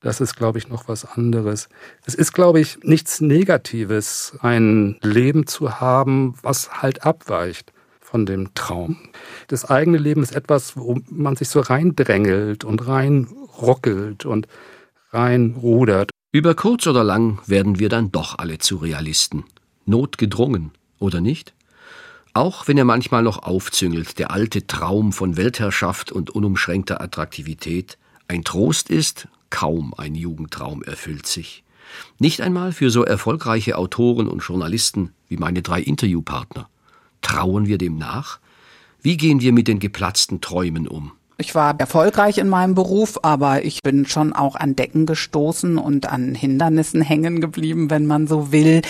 das 0.00 0.20
ist, 0.20 0.36
glaube 0.36 0.58
ich, 0.58 0.68
noch 0.68 0.88
was 0.88 1.04
anderes. 1.04 1.68
Es 2.06 2.14
ist, 2.14 2.32
glaube 2.32 2.60
ich, 2.60 2.78
nichts 2.82 3.20
Negatives, 3.20 4.36
ein 4.40 4.96
Leben 5.02 5.46
zu 5.46 5.80
haben, 5.80 6.34
was 6.42 6.82
halt 6.82 7.04
abweicht 7.04 7.72
von 8.00 8.24
dem 8.24 8.54
Traum. 8.54 8.96
Das 9.48 9.64
eigene 9.64 9.98
Leben 9.98 10.22
ist 10.22 10.34
etwas, 10.34 10.76
wo 10.76 10.98
man 11.10 11.36
sich 11.36 11.48
so 11.48 11.60
reindrängelt 11.60 12.64
und 12.64 12.86
rein 12.86 13.28
ruckelt 13.60 14.24
und 14.24 14.46
reinrudert. 15.10 16.10
Über 16.30 16.54
kurz 16.54 16.86
oder 16.86 17.04
lang 17.04 17.40
werden 17.46 17.78
wir 17.78 17.88
dann 17.88 18.12
doch 18.12 18.38
alle 18.38 18.58
zu 18.58 18.76
Realisten. 18.76 19.44
Notgedrungen, 19.84 20.72
oder 20.98 21.20
nicht? 21.20 21.54
Auch 22.34 22.68
wenn 22.68 22.78
er 22.78 22.84
manchmal 22.84 23.22
noch 23.22 23.42
aufzüngelt, 23.42 24.18
der 24.18 24.30
alte 24.30 24.66
Traum 24.66 25.12
von 25.12 25.36
Weltherrschaft 25.36 26.12
und 26.12 26.30
unumschränkter 26.30 27.00
Attraktivität, 27.00 27.98
ein 28.28 28.44
Trost 28.44 28.90
ist, 28.90 29.26
kaum 29.50 29.94
ein 29.96 30.14
Jugendtraum 30.14 30.82
erfüllt 30.82 31.26
sich. 31.26 31.64
Nicht 32.18 32.40
einmal 32.40 32.72
für 32.72 32.90
so 32.90 33.04
erfolgreiche 33.04 33.78
Autoren 33.78 34.28
und 34.28 34.42
Journalisten 34.42 35.12
wie 35.28 35.36
meine 35.36 35.62
drei 35.62 35.80
Interviewpartner. 35.80 36.68
Trauen 37.22 37.66
wir 37.66 37.78
dem 37.78 37.96
nach? 37.96 38.38
Wie 39.00 39.16
gehen 39.16 39.40
wir 39.40 39.52
mit 39.52 39.68
den 39.68 39.78
geplatzten 39.78 40.40
Träumen 40.40 40.88
um? 40.88 41.12
Ich 41.40 41.54
war 41.54 41.78
erfolgreich 41.78 42.38
in 42.38 42.48
meinem 42.48 42.74
Beruf, 42.74 43.20
aber 43.22 43.64
ich 43.64 43.82
bin 43.82 44.06
schon 44.06 44.32
auch 44.32 44.56
an 44.56 44.74
Decken 44.74 45.06
gestoßen 45.06 45.78
und 45.78 46.06
an 46.06 46.34
Hindernissen 46.34 47.00
hängen 47.00 47.40
geblieben, 47.40 47.90
wenn 47.90 48.06
man 48.06 48.26
so 48.26 48.50
will. 48.50 48.82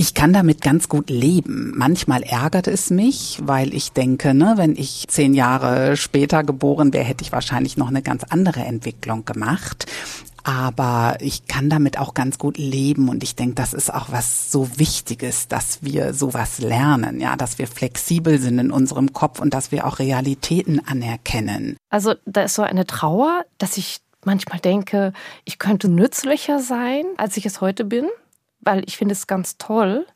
Ich 0.00 0.14
kann 0.14 0.32
damit 0.32 0.60
ganz 0.60 0.88
gut 0.88 1.10
leben. 1.10 1.72
Manchmal 1.74 2.22
ärgert 2.22 2.68
es 2.68 2.88
mich, 2.88 3.40
weil 3.42 3.74
ich 3.74 3.90
denke, 3.90 4.32
ne, 4.32 4.52
wenn 4.54 4.76
ich 4.76 5.06
zehn 5.08 5.34
Jahre 5.34 5.96
später 5.96 6.44
geboren 6.44 6.92
wäre, 6.92 7.02
hätte 7.02 7.24
ich 7.24 7.32
wahrscheinlich 7.32 7.76
noch 7.76 7.88
eine 7.88 8.00
ganz 8.00 8.22
andere 8.22 8.60
Entwicklung 8.60 9.24
gemacht. 9.24 9.86
Aber 10.44 11.16
ich 11.18 11.48
kann 11.48 11.68
damit 11.68 11.98
auch 11.98 12.14
ganz 12.14 12.38
gut 12.38 12.58
leben 12.58 13.08
und 13.08 13.24
ich 13.24 13.34
denke, 13.34 13.56
das 13.56 13.74
ist 13.74 13.92
auch 13.92 14.12
was 14.12 14.52
so 14.52 14.78
Wichtiges, 14.78 15.48
dass 15.48 15.82
wir 15.82 16.14
sowas 16.14 16.60
lernen, 16.60 17.20
ja, 17.20 17.34
dass 17.34 17.58
wir 17.58 17.66
flexibel 17.66 18.38
sind 18.38 18.60
in 18.60 18.70
unserem 18.70 19.12
Kopf 19.12 19.40
und 19.40 19.52
dass 19.52 19.72
wir 19.72 19.84
auch 19.84 19.98
Realitäten 19.98 20.80
anerkennen. 20.86 21.76
Also 21.90 22.14
da 22.24 22.42
ist 22.44 22.54
so 22.54 22.62
eine 22.62 22.86
Trauer, 22.86 23.42
dass 23.58 23.76
ich 23.76 23.98
manchmal 24.24 24.60
denke, 24.60 25.12
ich 25.44 25.58
könnte 25.58 25.88
nützlicher 25.88 26.60
sein, 26.60 27.04
als 27.16 27.36
ich 27.36 27.46
es 27.46 27.60
heute 27.60 27.84
bin 27.84 28.06
weil 28.60 28.82
ich 28.86 28.96
finde 28.96 29.12
es 29.12 29.26
ganz 29.26 29.58
toll, 29.58 30.06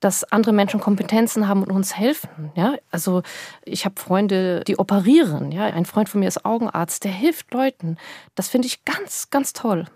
dass 0.00 0.24
andere 0.24 0.52
Menschen 0.52 0.80
Kompetenzen 0.80 1.48
haben 1.48 1.62
und 1.62 1.72
uns 1.72 1.96
helfen. 1.96 2.52
Ja, 2.54 2.74
also 2.90 3.22
ich 3.64 3.84
habe 3.84 4.00
Freunde, 4.00 4.62
die 4.64 4.78
operieren. 4.78 5.50
Ja, 5.50 5.64
ein 5.64 5.86
Freund 5.86 6.08
von 6.08 6.20
mir 6.20 6.28
ist 6.28 6.44
Augenarzt, 6.44 7.04
der 7.04 7.12
hilft 7.12 7.52
Leuten. 7.52 7.96
Das 8.34 8.48
finde 8.48 8.66
ich 8.66 8.84
ganz, 8.84 9.30
ganz 9.30 9.52
toll. 9.52 9.86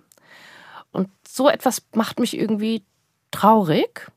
Und 0.90 1.08
so 1.26 1.48
etwas 1.48 1.82
macht 1.94 2.18
mich 2.18 2.36
irgendwie 2.36 2.84
traurig. 3.30 4.10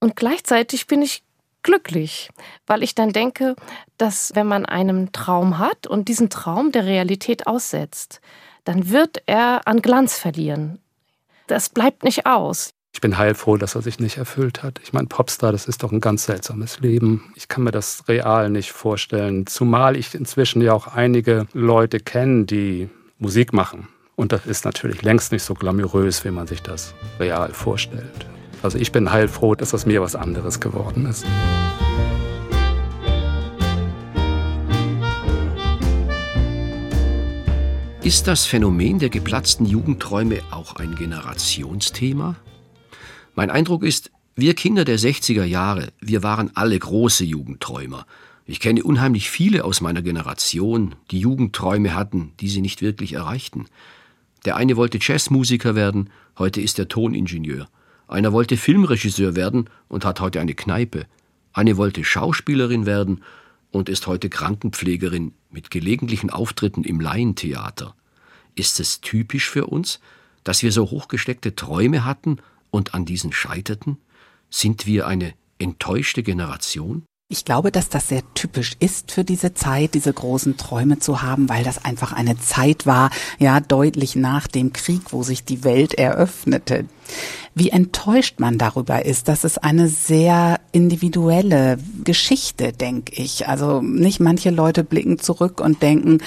Und 0.00 0.14
gleichzeitig 0.14 0.86
bin 0.86 1.02
ich 1.02 1.24
glücklich, 1.62 2.30
weil 2.68 2.84
ich 2.84 2.94
dann 2.94 3.12
denke, 3.12 3.56
dass 3.98 4.32
wenn 4.36 4.46
man 4.46 4.66
einen 4.66 5.10
Traum 5.10 5.58
hat 5.58 5.88
und 5.88 6.06
diesen 6.06 6.30
Traum 6.30 6.70
der 6.70 6.86
Realität 6.86 7.48
aussetzt, 7.48 8.20
dann 8.62 8.90
wird 8.90 9.22
er 9.26 9.66
an 9.66 9.82
Glanz 9.82 10.18
verlieren 10.18 10.78
das 11.46 11.68
bleibt 11.68 12.04
nicht 12.04 12.26
aus. 12.26 12.70
Ich 12.92 13.00
bin 13.02 13.18
heilfroh, 13.18 13.58
dass 13.58 13.74
er 13.74 13.82
sich 13.82 14.00
nicht 14.00 14.16
erfüllt 14.16 14.62
hat. 14.62 14.80
Ich 14.82 14.94
meine, 14.94 15.06
Popstar, 15.06 15.52
das 15.52 15.66
ist 15.66 15.82
doch 15.82 15.92
ein 15.92 16.00
ganz 16.00 16.24
seltsames 16.24 16.80
Leben. 16.80 17.30
Ich 17.34 17.46
kann 17.46 17.62
mir 17.64 17.70
das 17.70 18.08
real 18.08 18.48
nicht 18.48 18.72
vorstellen. 18.72 19.46
Zumal 19.46 19.96
ich 19.96 20.14
inzwischen 20.14 20.62
ja 20.62 20.72
auch 20.72 20.86
einige 20.86 21.46
Leute 21.52 22.00
kenne, 22.00 22.46
die 22.46 22.88
Musik 23.18 23.52
machen. 23.52 23.88
Und 24.14 24.32
das 24.32 24.46
ist 24.46 24.64
natürlich 24.64 25.02
längst 25.02 25.30
nicht 25.30 25.42
so 25.42 25.52
glamourös, 25.52 26.24
wie 26.24 26.30
man 26.30 26.46
sich 26.46 26.62
das 26.62 26.94
real 27.20 27.52
vorstellt. 27.52 28.26
Also 28.62 28.78
ich 28.78 28.92
bin 28.92 29.12
heilfroh, 29.12 29.54
dass 29.54 29.72
das 29.72 29.84
mir 29.84 30.00
was 30.00 30.16
anderes 30.16 30.58
geworden 30.58 31.04
ist. 31.04 31.26
Ist 38.06 38.28
das 38.28 38.46
Phänomen 38.46 39.00
der 39.00 39.08
geplatzten 39.08 39.66
Jugendträume 39.66 40.38
auch 40.52 40.76
ein 40.76 40.94
Generationsthema? 40.94 42.36
Mein 43.34 43.50
Eindruck 43.50 43.82
ist, 43.82 44.12
wir 44.36 44.54
Kinder 44.54 44.84
der 44.84 44.96
60er 44.96 45.42
Jahre, 45.42 45.88
wir 45.98 46.22
waren 46.22 46.52
alle 46.54 46.78
große 46.78 47.24
Jugendträumer. 47.24 48.06
Ich 48.44 48.60
kenne 48.60 48.84
unheimlich 48.84 49.28
viele 49.28 49.64
aus 49.64 49.80
meiner 49.80 50.02
Generation, 50.02 50.94
die 51.10 51.18
Jugendträume 51.18 51.96
hatten, 51.96 52.32
die 52.38 52.48
sie 52.48 52.60
nicht 52.60 52.80
wirklich 52.80 53.14
erreichten. 53.14 53.66
Der 54.44 54.54
eine 54.54 54.76
wollte 54.76 55.00
Jazzmusiker 55.00 55.74
werden, 55.74 56.10
heute 56.38 56.60
ist 56.60 56.78
er 56.78 56.86
Toningenieur. 56.86 57.66
Einer 58.06 58.32
wollte 58.32 58.56
Filmregisseur 58.56 59.34
werden 59.34 59.68
und 59.88 60.04
hat 60.04 60.20
heute 60.20 60.40
eine 60.40 60.54
Kneipe. 60.54 61.06
Eine 61.52 61.76
wollte 61.76 62.04
Schauspielerin 62.04 62.86
werden 62.86 63.24
und 63.76 63.90
ist 63.90 64.06
heute 64.06 64.30
Krankenpflegerin 64.30 65.34
mit 65.50 65.70
gelegentlichen 65.70 66.30
Auftritten 66.30 66.82
im 66.82 66.98
Laientheater. 66.98 67.94
Ist 68.54 68.80
es 68.80 69.02
typisch 69.02 69.50
für 69.50 69.66
uns, 69.66 70.00
dass 70.44 70.62
wir 70.62 70.72
so 70.72 70.90
hochgesteckte 70.90 71.54
Träume 71.54 72.04
hatten 72.04 72.38
und 72.70 72.94
an 72.94 73.04
diesen 73.04 73.32
scheiterten? 73.32 73.98
Sind 74.48 74.86
wir 74.86 75.06
eine 75.06 75.34
enttäuschte 75.58 76.22
Generation? 76.22 77.04
Ich 77.28 77.44
glaube, 77.44 77.72
dass 77.72 77.88
das 77.88 78.06
sehr 78.06 78.22
typisch 78.34 78.76
ist 78.78 79.10
für 79.10 79.24
diese 79.24 79.52
Zeit, 79.52 79.94
diese 79.94 80.12
großen 80.12 80.56
Träume 80.56 81.00
zu 81.00 81.22
haben, 81.22 81.48
weil 81.48 81.64
das 81.64 81.84
einfach 81.84 82.12
eine 82.12 82.38
Zeit 82.38 82.86
war, 82.86 83.10
ja, 83.40 83.58
deutlich 83.58 84.14
nach 84.14 84.46
dem 84.46 84.72
Krieg, 84.72 85.12
wo 85.12 85.24
sich 85.24 85.44
die 85.44 85.64
Welt 85.64 85.94
eröffnete. 85.94 86.84
Wie 87.52 87.70
enttäuscht 87.70 88.38
man 88.38 88.58
darüber 88.58 89.04
ist, 89.04 89.26
das 89.26 89.42
ist 89.42 89.64
eine 89.64 89.88
sehr 89.88 90.60
individuelle 90.70 91.78
Geschichte, 92.04 92.72
denke 92.72 93.20
ich. 93.20 93.48
Also 93.48 93.80
nicht 93.80 94.20
manche 94.20 94.50
Leute 94.50 94.84
blicken 94.84 95.18
zurück 95.18 95.60
und 95.60 95.82
denken, 95.82 96.18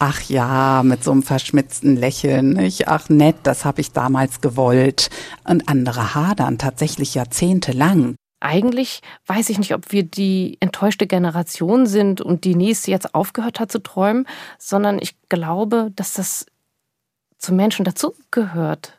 ach 0.00 0.22
ja, 0.22 0.82
mit 0.82 1.04
so 1.04 1.12
einem 1.12 1.22
verschmitzten 1.22 1.94
Lächeln, 1.94 2.54
nicht? 2.54 2.88
ach 2.88 3.08
nett, 3.08 3.36
das 3.44 3.64
habe 3.64 3.80
ich 3.80 3.92
damals 3.92 4.40
gewollt. 4.40 5.08
Und 5.44 5.68
andere 5.68 6.16
hadern 6.16 6.58
tatsächlich 6.58 7.14
jahrzehntelang 7.14 8.16
eigentlich 8.42 9.00
weiß 9.26 9.50
ich 9.50 9.58
nicht, 9.58 9.74
ob 9.74 9.92
wir 9.92 10.02
die 10.02 10.56
enttäuschte 10.60 11.06
Generation 11.06 11.86
sind 11.86 12.20
und 12.20 12.44
die 12.44 12.54
nächste 12.54 12.90
jetzt 12.90 13.14
aufgehört 13.14 13.60
hat 13.60 13.72
zu 13.72 13.82
träumen, 13.82 14.26
sondern 14.58 14.98
ich 15.00 15.14
glaube, 15.28 15.92
dass 15.94 16.14
das 16.14 16.46
zum 17.38 17.56
Menschen 17.56 17.84
dazugehört. 17.84 18.98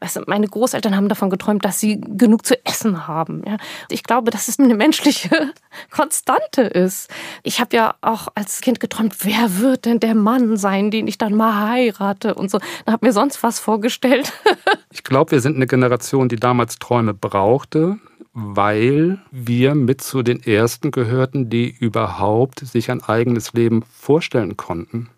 Weißt 0.00 0.20
meine 0.28 0.46
Großeltern 0.46 0.94
haben 0.94 1.08
davon 1.08 1.28
geträumt, 1.28 1.64
dass 1.64 1.80
sie 1.80 2.00
genug 2.00 2.46
zu 2.46 2.54
essen 2.64 3.08
haben. 3.08 3.42
Ja. 3.44 3.56
Ich 3.90 4.04
glaube, 4.04 4.30
dass 4.30 4.46
es 4.46 4.58
eine 4.58 4.74
menschliche 4.74 5.52
Konstante 5.90 6.62
ist. 6.62 7.10
Ich 7.42 7.60
habe 7.60 7.74
ja 7.74 7.94
auch 8.00 8.28
als 8.34 8.60
Kind 8.60 8.78
geträumt, 8.78 9.16
wer 9.24 9.58
wird 9.58 9.86
denn 9.86 9.98
der 9.98 10.14
Mann 10.14 10.56
sein, 10.56 10.92
den 10.92 11.08
ich 11.08 11.18
dann 11.18 11.34
mal 11.34 11.68
heirate 11.70 12.34
und 12.34 12.50
so. 12.50 12.58
Da 12.84 12.92
habe 12.92 13.06
mir 13.06 13.12
sonst 13.12 13.42
was 13.42 13.58
vorgestellt. 13.58 14.32
ich 14.92 15.02
glaube, 15.02 15.32
wir 15.32 15.40
sind 15.40 15.56
eine 15.56 15.66
Generation, 15.66 16.28
die 16.28 16.36
damals 16.36 16.78
Träume 16.78 17.12
brauchte, 17.12 17.98
weil 18.32 19.18
wir 19.32 19.74
mit 19.74 20.00
zu 20.00 20.22
den 20.22 20.40
Ersten 20.40 20.92
gehörten, 20.92 21.50
die 21.50 21.74
überhaupt 21.76 22.60
sich 22.60 22.92
ein 22.92 23.02
eigenes 23.02 23.52
Leben 23.52 23.82
vorstellen 23.82 24.56
konnten. 24.56 25.10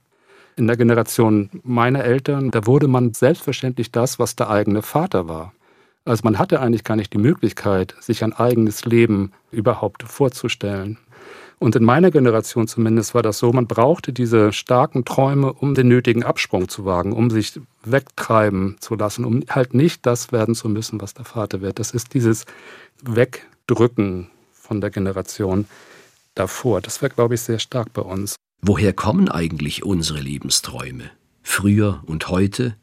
In 0.61 0.67
der 0.67 0.76
Generation 0.76 1.49
meiner 1.62 2.05
Eltern, 2.05 2.50
da 2.50 2.67
wurde 2.67 2.87
man 2.87 3.14
selbstverständlich 3.14 3.93
das, 3.93 4.19
was 4.19 4.37
der 4.37 4.50
eigene 4.50 4.83
Vater 4.83 5.26
war. 5.26 5.55
Also 6.05 6.21
man 6.25 6.38
hatte 6.38 6.61
eigentlich 6.61 6.85
gar 6.85 6.97
nicht 6.97 7.14
die 7.14 7.19
Möglichkeit, 7.19 7.95
sich 7.99 8.23
ein 8.23 8.35
eigenes 8.35 8.85
Leben 8.85 9.33
überhaupt 9.50 10.02
vorzustellen. 10.02 10.99
Und 11.59 11.76
in 11.76 11.85
meiner 11.85 12.11
Generation 12.11 12.69
zumindest 12.69 13.14
war 13.14 13.23
das 13.23 13.38
so, 13.38 13.50
man 13.55 13.69
brauchte 13.69 14.12
diese 14.12 14.52
starken 14.52 15.07
Träume, 15.07 15.50
um 15.50 15.75
den 15.75 15.88
nötigen 15.88 16.25
Absprung 16.25 16.69
zu 16.69 16.85
wagen, 16.85 17.14
um 17.14 17.31
sich 17.31 17.59
wegtreiben 17.83 18.76
zu 18.81 18.97
lassen, 18.97 19.25
um 19.25 19.43
halt 19.49 19.73
nicht 19.73 20.05
das 20.05 20.31
werden 20.31 20.55
zu 20.55 20.69
müssen, 20.69 21.00
was 21.00 21.14
der 21.14 21.25
Vater 21.25 21.62
wird. 21.62 21.79
Das 21.79 21.93
ist 21.93 22.12
dieses 22.12 22.45
Wegdrücken 23.02 24.29
von 24.52 24.83
der 24.83 24.90
Generation 24.90 25.64
davor. 26.35 26.83
Das 26.83 27.00
wäre, 27.00 27.14
glaube 27.14 27.37
ich, 27.37 27.40
sehr 27.40 27.61
stark 27.61 27.95
bei 27.95 28.02
uns. 28.02 28.37
Woher 28.62 28.93
kommen 28.93 29.31
eigentlich 29.31 29.85
unsere 29.85 30.21
Lebensträume? 30.21 31.11
Früher 31.43 32.02
und 32.05 32.29
heute? 32.29 32.76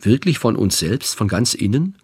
Wirklich 0.00 0.40
von 0.40 0.56
uns 0.56 0.80
selbst, 0.80 1.14
von 1.14 1.28
ganz 1.28 1.54
innen? 1.54 1.94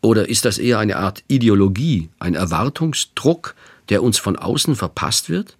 Oder 0.00 0.28
ist 0.28 0.44
das 0.44 0.58
eher 0.58 0.80
eine 0.80 0.96
Art 0.96 1.22
Ideologie, 1.28 2.08
ein 2.18 2.34
Erwartungsdruck, 2.34 3.54
der 3.88 4.02
uns 4.02 4.18
von 4.18 4.34
außen 4.34 4.74
verpasst 4.74 5.30
wird? 5.30 5.56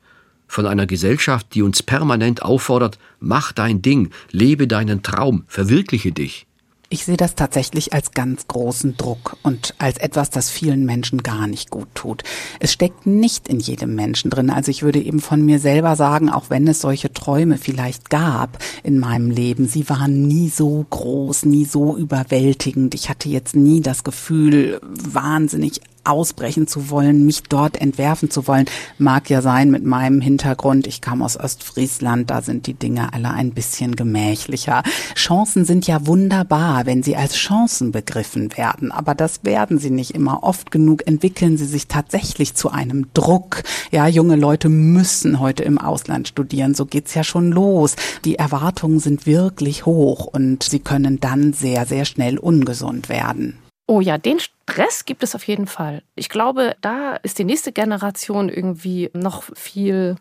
Von 0.48 0.66
einer 0.66 0.86
Gesellschaft, 0.86 1.54
die 1.54 1.62
uns 1.62 1.80
permanent 1.82 2.42
auffordert, 2.42 2.98
mach 3.20 3.52
dein 3.52 3.82
Ding, 3.82 4.10
lebe 4.32 4.66
deinen 4.66 5.04
Traum, 5.04 5.44
verwirkliche 5.46 6.10
dich. 6.10 6.45
Ich 6.88 7.04
sehe 7.04 7.16
das 7.16 7.34
tatsächlich 7.34 7.92
als 7.92 8.12
ganz 8.12 8.46
großen 8.46 8.96
Druck 8.96 9.36
und 9.42 9.74
als 9.78 9.98
etwas, 9.98 10.30
das 10.30 10.50
vielen 10.50 10.84
Menschen 10.84 11.24
gar 11.24 11.48
nicht 11.48 11.70
gut 11.70 11.88
tut. 11.94 12.22
Es 12.60 12.72
steckt 12.72 13.06
nicht 13.06 13.48
in 13.48 13.58
jedem 13.58 13.96
Menschen 13.96 14.30
drin. 14.30 14.50
Also 14.50 14.70
ich 14.70 14.84
würde 14.84 15.00
eben 15.00 15.18
von 15.18 15.44
mir 15.44 15.58
selber 15.58 15.96
sagen, 15.96 16.30
auch 16.30 16.48
wenn 16.48 16.68
es 16.68 16.80
solche 16.80 17.12
Träume 17.12 17.58
vielleicht 17.58 18.08
gab 18.08 18.58
in 18.84 19.00
meinem 19.00 19.32
Leben, 19.32 19.66
sie 19.66 19.88
waren 19.88 20.28
nie 20.28 20.48
so 20.48 20.86
groß, 20.88 21.44
nie 21.46 21.64
so 21.64 21.96
überwältigend. 21.96 22.94
Ich 22.94 23.08
hatte 23.08 23.28
jetzt 23.28 23.56
nie 23.56 23.80
das 23.80 24.04
Gefühl, 24.04 24.80
wahnsinnig 24.82 25.80
ausbrechen 26.06 26.66
zu 26.66 26.90
wollen, 26.90 27.26
mich 27.26 27.42
dort 27.44 27.80
entwerfen 27.80 28.30
zu 28.30 28.46
wollen. 28.46 28.66
Mag 28.98 29.30
ja 29.30 29.42
sein 29.42 29.70
mit 29.70 29.84
meinem 29.84 30.20
Hintergrund. 30.20 30.86
Ich 30.86 31.00
kam 31.00 31.22
aus 31.22 31.38
Ostfriesland, 31.38 32.30
da 32.30 32.42
sind 32.42 32.66
die 32.66 32.74
Dinge 32.74 33.12
alle 33.12 33.30
ein 33.30 33.52
bisschen 33.52 33.96
gemächlicher. 33.96 34.82
Chancen 35.14 35.64
sind 35.64 35.86
ja 35.86 36.06
wunderbar, 36.06 36.86
wenn 36.86 37.02
sie 37.02 37.16
als 37.16 37.34
Chancen 37.34 37.92
begriffen 37.92 38.56
werden, 38.56 38.92
aber 38.92 39.14
das 39.14 39.44
werden 39.44 39.78
sie 39.78 39.90
nicht 39.90 40.12
immer. 40.12 40.42
Oft 40.42 40.70
genug 40.70 41.06
entwickeln 41.06 41.56
sie 41.58 41.66
sich 41.66 41.88
tatsächlich 41.88 42.54
zu 42.54 42.70
einem 42.70 43.08
Druck. 43.14 43.62
Ja, 43.90 44.06
junge 44.06 44.36
Leute 44.36 44.68
müssen 44.68 45.40
heute 45.40 45.62
im 45.62 45.78
Ausland 45.78 46.28
studieren, 46.28 46.74
so 46.74 46.86
geht's 46.86 47.14
ja 47.14 47.24
schon 47.24 47.52
los. 47.52 47.96
Die 48.24 48.36
Erwartungen 48.36 49.00
sind 49.00 49.26
wirklich 49.26 49.86
hoch 49.86 50.26
und 50.26 50.62
sie 50.62 50.80
können 50.80 51.20
dann 51.20 51.52
sehr, 51.52 51.86
sehr 51.86 52.04
schnell 52.04 52.38
ungesund 52.38 53.08
werden. 53.08 53.58
Oh 53.88 54.00
ja, 54.00 54.18
den 54.18 54.40
Stress 54.68 55.04
gibt 55.04 55.22
es 55.22 55.36
auf 55.36 55.46
jeden 55.46 55.68
Fall. 55.68 56.02
Ich 56.16 56.28
glaube, 56.28 56.76
da 56.80 57.14
ist 57.16 57.38
die 57.38 57.44
nächste 57.44 57.70
Generation 57.70 58.48
irgendwie 58.48 59.10
noch 59.14 59.44
viel 59.54 60.16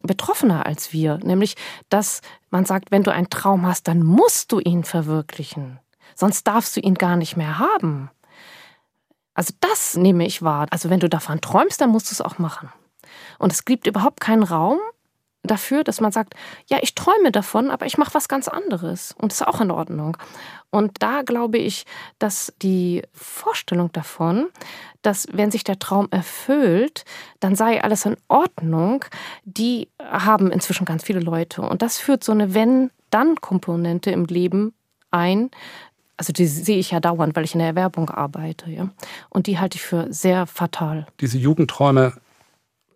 betroffener 0.00 0.64
als 0.64 0.94
wir. 0.94 1.18
Nämlich, 1.18 1.54
dass 1.90 2.22
man 2.48 2.64
sagt, 2.64 2.90
wenn 2.90 3.02
du 3.02 3.12
einen 3.12 3.28
Traum 3.28 3.66
hast, 3.66 3.88
dann 3.88 4.02
musst 4.02 4.52
du 4.52 4.58
ihn 4.58 4.84
verwirklichen. 4.84 5.78
Sonst 6.14 6.44
darfst 6.44 6.76
du 6.76 6.80
ihn 6.80 6.94
gar 6.94 7.16
nicht 7.16 7.36
mehr 7.36 7.58
haben. 7.58 8.10
Also 9.34 9.52
das 9.60 9.96
nehme 9.96 10.24
ich 10.24 10.40
wahr. 10.40 10.66
Also 10.70 10.88
wenn 10.88 11.00
du 11.00 11.10
davon 11.10 11.42
träumst, 11.42 11.80
dann 11.82 11.90
musst 11.90 12.10
du 12.10 12.14
es 12.14 12.22
auch 12.22 12.38
machen. 12.38 12.72
Und 13.38 13.52
es 13.52 13.66
gibt 13.66 13.86
überhaupt 13.86 14.20
keinen 14.20 14.44
Raum 14.44 14.78
dafür, 15.42 15.84
dass 15.84 16.00
man 16.00 16.12
sagt, 16.12 16.34
ja, 16.68 16.78
ich 16.82 16.94
träume 16.94 17.32
davon, 17.32 17.70
aber 17.70 17.86
ich 17.86 17.98
mache 17.98 18.14
was 18.14 18.28
ganz 18.28 18.48
anderes. 18.48 19.14
Und 19.18 19.32
das 19.32 19.40
ist 19.40 19.46
auch 19.46 19.60
in 19.60 19.70
Ordnung. 19.70 20.16
Und 20.70 21.02
da 21.02 21.22
glaube 21.22 21.58
ich, 21.58 21.86
dass 22.18 22.52
die 22.62 23.02
Vorstellung 23.12 23.90
davon, 23.92 24.48
dass 25.02 25.26
wenn 25.32 25.50
sich 25.50 25.64
der 25.64 25.78
Traum 25.78 26.08
erfüllt, 26.10 27.04
dann 27.40 27.56
sei 27.56 27.82
alles 27.82 28.04
in 28.04 28.16
Ordnung, 28.28 29.04
die 29.44 29.88
haben 29.98 30.52
inzwischen 30.52 30.84
ganz 30.84 31.04
viele 31.04 31.20
Leute. 31.20 31.62
Und 31.62 31.82
das 31.82 31.98
führt 31.98 32.22
so 32.22 32.32
eine 32.32 32.54
Wenn-Dann-Komponente 32.54 34.10
im 34.10 34.26
Leben 34.26 34.74
ein. 35.10 35.50
Also 36.16 36.34
die 36.34 36.46
sehe 36.46 36.78
ich 36.78 36.90
ja 36.90 37.00
dauernd, 37.00 37.34
weil 37.34 37.44
ich 37.44 37.54
in 37.54 37.60
der 37.60 37.68
Erwerbung 37.68 38.10
arbeite. 38.10 38.70
Ja? 38.70 38.90
Und 39.30 39.46
die 39.46 39.58
halte 39.58 39.76
ich 39.76 39.82
für 39.82 40.12
sehr 40.12 40.46
fatal. 40.46 41.06
Diese 41.18 41.38
Jugendträume, 41.38 42.12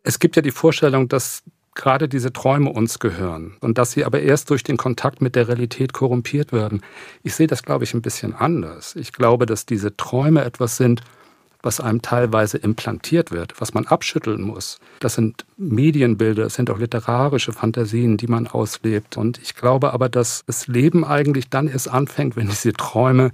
es 0.02 0.18
gibt 0.18 0.36
ja 0.36 0.42
die 0.42 0.50
Vorstellung, 0.50 1.08
dass 1.08 1.42
gerade 1.74 2.08
diese 2.08 2.32
Träume 2.32 2.70
uns 2.70 2.98
gehören 2.98 3.56
und 3.60 3.78
dass 3.78 3.92
sie 3.92 4.04
aber 4.04 4.20
erst 4.20 4.50
durch 4.50 4.62
den 4.62 4.76
Kontakt 4.76 5.20
mit 5.20 5.34
der 5.34 5.48
Realität 5.48 5.92
korrumpiert 5.92 6.52
werden. 6.52 6.82
Ich 7.22 7.34
sehe 7.34 7.46
das, 7.46 7.62
glaube 7.62 7.84
ich, 7.84 7.94
ein 7.94 8.02
bisschen 8.02 8.34
anders. 8.34 8.94
Ich 8.96 9.12
glaube, 9.12 9.46
dass 9.46 9.66
diese 9.66 9.96
Träume 9.96 10.44
etwas 10.44 10.76
sind, 10.76 11.02
was 11.64 11.80
einem 11.80 12.02
teilweise 12.02 12.58
implantiert 12.58 13.30
wird, 13.30 13.60
was 13.60 13.72
man 13.74 13.86
abschütteln 13.86 14.42
muss. 14.42 14.78
Das 15.00 15.14
sind 15.14 15.46
Medienbilder, 15.56 16.44
das 16.44 16.54
sind 16.54 16.70
auch 16.70 16.78
literarische 16.78 17.52
Fantasien, 17.52 18.18
die 18.18 18.26
man 18.26 18.46
auslebt. 18.46 19.16
Und 19.16 19.38
ich 19.38 19.54
glaube 19.54 19.92
aber, 19.92 20.08
dass 20.08 20.44
das 20.46 20.66
Leben 20.66 21.04
eigentlich 21.04 21.48
dann 21.48 21.68
erst 21.68 21.88
anfängt, 21.88 22.36
wenn 22.36 22.48
diese 22.48 22.74
Träume, 22.74 23.32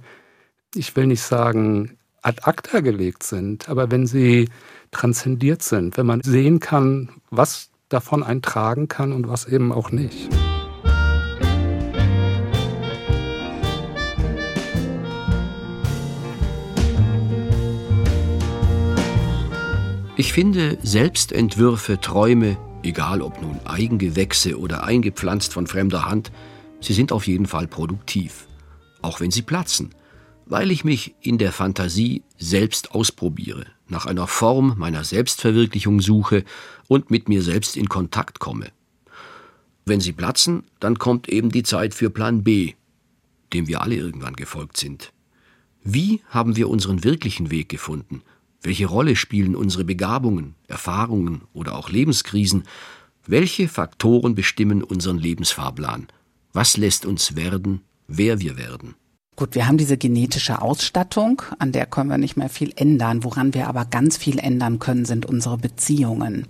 ich 0.73 0.95
will 0.95 1.07
nicht 1.07 1.21
sagen, 1.21 1.97
ad 2.21 2.43
acta 2.43 2.79
gelegt 2.79 3.23
sind, 3.23 3.67
aber 3.67 3.91
wenn 3.91 4.07
sie 4.07 4.47
transzendiert 4.91 5.61
sind, 5.61 5.97
wenn 5.97 6.05
man 6.05 6.21
sehen 6.21 6.59
kann, 6.59 7.09
was 7.29 7.70
davon 7.93 8.23
einen 8.23 8.41
tragen 8.41 8.87
kann 8.87 9.13
und 9.13 9.27
was 9.27 9.45
eben 9.45 9.71
auch 9.71 9.91
nicht. 9.91 10.29
Ich 20.21 20.33
finde 20.33 20.77
Selbstentwürfe, 20.83 21.99
Träume, 21.99 22.55
egal 22.83 23.23
ob 23.23 23.41
nun 23.41 23.59
Eigengewächse 23.65 24.59
oder 24.59 24.83
eingepflanzt 24.83 25.51
von 25.51 25.65
fremder 25.65 26.05
Hand, 26.05 26.31
sie 26.79 26.93
sind 26.93 27.11
auf 27.11 27.25
jeden 27.25 27.47
Fall 27.47 27.67
produktiv, 27.67 28.45
auch 29.01 29.19
wenn 29.19 29.31
sie 29.31 29.41
platzen, 29.41 29.95
weil 30.45 30.69
ich 30.69 30.83
mich 30.83 31.15
in 31.21 31.39
der 31.39 31.51
Fantasie 31.51 32.23
selbst 32.37 32.91
ausprobiere, 32.93 33.65
nach 33.91 34.05
einer 34.05 34.27
Form 34.27 34.75
meiner 34.77 35.03
Selbstverwirklichung 35.03 36.01
suche 36.01 36.43
und 36.87 37.11
mit 37.11 37.29
mir 37.29 37.43
selbst 37.43 37.77
in 37.77 37.89
Kontakt 37.89 38.39
komme. 38.39 38.71
Wenn 39.85 40.01
sie 40.01 40.13
platzen, 40.13 40.63
dann 40.79 40.97
kommt 40.97 41.29
eben 41.29 41.51
die 41.51 41.63
Zeit 41.63 41.93
für 41.93 42.09
Plan 42.09 42.43
B, 42.43 42.73
dem 43.53 43.67
wir 43.67 43.81
alle 43.81 43.95
irgendwann 43.95 44.35
gefolgt 44.35 44.77
sind. 44.77 45.11
Wie 45.83 46.21
haben 46.29 46.55
wir 46.55 46.69
unseren 46.69 47.03
wirklichen 47.03 47.51
Weg 47.51 47.69
gefunden? 47.69 48.21
Welche 48.61 48.85
Rolle 48.85 49.15
spielen 49.15 49.55
unsere 49.55 49.83
Begabungen, 49.83 50.55
Erfahrungen 50.67 51.41
oder 51.53 51.75
auch 51.75 51.89
Lebenskrisen? 51.89 52.63
Welche 53.25 53.67
Faktoren 53.67 54.35
bestimmen 54.35 54.83
unseren 54.83 55.17
Lebensfahrplan? 55.17 56.07
Was 56.53 56.77
lässt 56.77 57.05
uns 57.05 57.35
werden, 57.35 57.81
wer 58.07 58.39
wir 58.39 58.57
werden? 58.57 58.95
Gut, 59.41 59.55
wir 59.55 59.67
haben 59.67 59.79
diese 59.79 59.97
genetische 59.97 60.61
Ausstattung, 60.61 61.41
an 61.57 61.71
der 61.71 61.87
können 61.87 62.11
wir 62.11 62.19
nicht 62.19 62.37
mehr 62.37 62.47
viel 62.47 62.73
ändern. 62.75 63.23
Woran 63.23 63.55
wir 63.55 63.67
aber 63.67 63.85
ganz 63.85 64.15
viel 64.15 64.37
ändern 64.37 64.77
können, 64.77 65.03
sind 65.03 65.25
unsere 65.25 65.57
Beziehungen. 65.57 66.45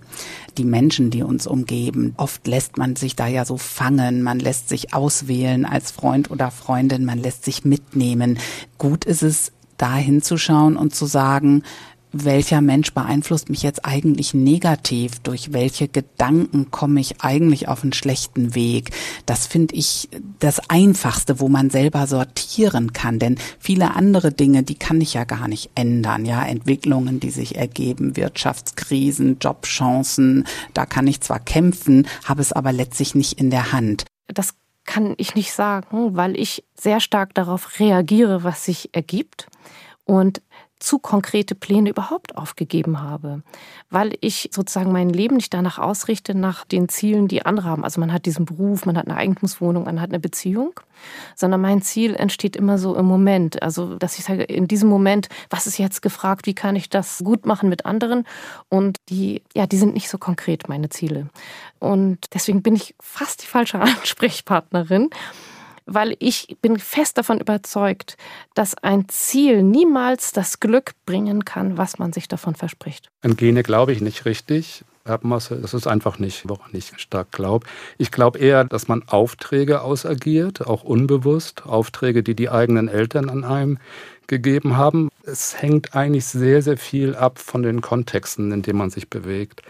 Die 0.58 0.64
Menschen, 0.64 1.08
die 1.08 1.22
uns 1.22 1.46
umgeben. 1.46 2.12
Oft 2.18 2.46
lässt 2.46 2.76
man 2.76 2.94
sich 2.94 3.16
da 3.16 3.26
ja 3.26 3.46
so 3.46 3.56
fangen, 3.56 4.20
man 4.20 4.40
lässt 4.40 4.68
sich 4.68 4.92
auswählen 4.92 5.64
als 5.64 5.90
Freund 5.90 6.30
oder 6.30 6.50
Freundin, 6.50 7.06
man 7.06 7.18
lässt 7.18 7.46
sich 7.46 7.64
mitnehmen. 7.64 8.38
Gut 8.76 9.06
ist 9.06 9.22
es, 9.22 9.52
da 9.78 9.96
hinzuschauen 9.96 10.76
und 10.76 10.94
zu 10.94 11.06
sagen, 11.06 11.62
welcher 12.12 12.60
Mensch 12.60 12.92
beeinflusst 12.92 13.48
mich 13.48 13.62
jetzt 13.62 13.84
eigentlich 13.84 14.34
negativ, 14.34 15.18
durch 15.20 15.52
welche 15.52 15.88
Gedanken 15.88 16.70
komme 16.70 17.00
ich 17.00 17.22
eigentlich 17.22 17.68
auf 17.68 17.82
einen 17.82 17.92
schlechten 17.92 18.54
Weg. 18.54 18.90
Das 19.26 19.46
finde 19.46 19.74
ich 19.74 20.08
das 20.38 20.70
Einfachste, 20.70 21.40
wo 21.40 21.48
man 21.48 21.70
selber 21.70 22.06
sortieren 22.06 22.92
kann, 22.92 23.18
denn 23.18 23.38
viele 23.58 23.96
andere 23.96 24.32
Dinge, 24.32 24.62
die 24.62 24.74
kann 24.74 25.00
ich 25.00 25.14
ja 25.14 25.24
gar 25.24 25.48
nicht 25.48 25.70
ändern, 25.74 26.24
ja, 26.24 26.44
Entwicklungen, 26.44 27.18
die 27.20 27.30
sich 27.30 27.56
ergeben, 27.56 28.16
Wirtschaftskrisen, 28.16 29.38
Jobchancen, 29.40 30.46
da 30.74 30.86
kann 30.86 31.06
ich 31.06 31.20
zwar 31.20 31.40
kämpfen, 31.40 32.06
habe 32.24 32.42
es 32.42 32.52
aber 32.52 32.72
letztlich 32.72 33.14
nicht 33.14 33.40
in 33.40 33.50
der 33.50 33.72
Hand. 33.72 34.04
Das 34.28 34.54
kann 34.84 35.14
ich 35.16 35.34
nicht 35.34 35.52
sagen, 35.52 36.16
weil 36.16 36.36
ich 36.36 36.64
sehr 36.74 37.00
stark 37.00 37.34
darauf 37.34 37.78
reagiere, 37.78 38.44
was 38.44 38.64
sich 38.64 38.90
ergibt. 38.92 39.46
Und 40.04 40.42
zu 40.82 40.98
konkrete 40.98 41.54
Pläne 41.54 41.90
überhaupt 41.90 42.36
aufgegeben 42.36 43.00
habe, 43.00 43.42
weil 43.90 44.16
ich 44.20 44.50
sozusagen 44.52 44.92
mein 44.92 45.10
Leben 45.10 45.36
nicht 45.36 45.54
danach 45.54 45.78
ausrichte, 45.78 46.34
nach 46.34 46.64
den 46.64 46.88
Zielen, 46.88 47.28
die 47.28 47.46
andere 47.46 47.68
haben. 47.68 47.84
Also 47.84 48.00
man 48.00 48.12
hat 48.12 48.26
diesen 48.26 48.44
Beruf, 48.44 48.84
man 48.84 48.96
hat 48.96 49.06
eine 49.06 49.16
Eigentumswohnung, 49.16 49.84
man 49.84 50.00
hat 50.00 50.10
eine 50.10 50.18
Beziehung, 50.18 50.78
sondern 51.36 51.60
mein 51.60 51.82
Ziel 51.82 52.14
entsteht 52.14 52.56
immer 52.56 52.78
so 52.78 52.96
im 52.96 53.06
Moment. 53.06 53.62
Also, 53.62 53.96
dass 53.96 54.18
ich 54.18 54.24
sage, 54.24 54.42
in 54.42 54.66
diesem 54.66 54.88
Moment, 54.88 55.28
was 55.50 55.66
ist 55.66 55.78
jetzt 55.78 56.02
gefragt, 56.02 56.46
wie 56.46 56.54
kann 56.54 56.76
ich 56.76 56.90
das 56.90 57.22
gut 57.22 57.46
machen 57.46 57.68
mit 57.68 57.86
anderen? 57.86 58.24
Und 58.68 58.96
die, 59.08 59.42
ja, 59.54 59.66
die 59.66 59.78
sind 59.78 59.94
nicht 59.94 60.08
so 60.08 60.18
konkret, 60.18 60.68
meine 60.68 60.88
Ziele. 60.88 61.28
Und 61.78 62.18
deswegen 62.34 62.62
bin 62.62 62.74
ich 62.74 62.94
fast 63.00 63.42
die 63.42 63.46
falsche 63.46 63.78
Ansprechpartnerin 63.80 65.10
weil 65.86 66.16
ich 66.18 66.56
bin 66.62 66.78
fest 66.78 67.18
davon 67.18 67.40
überzeugt, 67.40 68.16
dass 68.54 68.74
ein 68.76 69.08
Ziel 69.08 69.62
niemals 69.62 70.32
das 70.32 70.60
Glück 70.60 70.92
bringen 71.06 71.44
kann, 71.44 71.78
was 71.78 71.98
man 71.98 72.12
sich 72.12 72.28
davon 72.28 72.54
verspricht. 72.54 73.08
An 73.22 73.36
Gene 73.36 73.62
glaube 73.62 73.92
ich 73.92 74.00
nicht 74.00 74.24
richtig. 74.24 74.84
Erbmasse, 75.04 75.56
das 75.56 75.74
ist 75.74 75.86
einfach 75.88 76.18
nicht, 76.18 76.48
woran 76.48 76.70
ich 76.72 76.92
stark 76.96 77.32
glaube. 77.32 77.66
Ich 77.98 78.12
glaube 78.12 78.38
eher, 78.38 78.64
dass 78.64 78.86
man 78.86 79.02
Aufträge 79.08 79.82
ausagiert, 79.82 80.64
auch 80.66 80.84
unbewusst, 80.84 81.66
Aufträge, 81.66 82.22
die 82.22 82.36
die 82.36 82.50
eigenen 82.50 82.88
Eltern 82.88 83.28
an 83.28 83.42
einem 83.42 83.78
gegeben 84.28 84.76
haben. 84.76 85.08
Es 85.24 85.60
hängt 85.60 85.96
eigentlich 85.96 86.26
sehr, 86.26 86.62
sehr 86.62 86.76
viel 86.76 87.16
ab 87.16 87.40
von 87.40 87.62
den 87.64 87.80
Kontexten, 87.80 88.52
in 88.52 88.62
denen 88.62 88.78
man 88.78 88.90
sich 88.90 89.10
bewegt. 89.10 89.62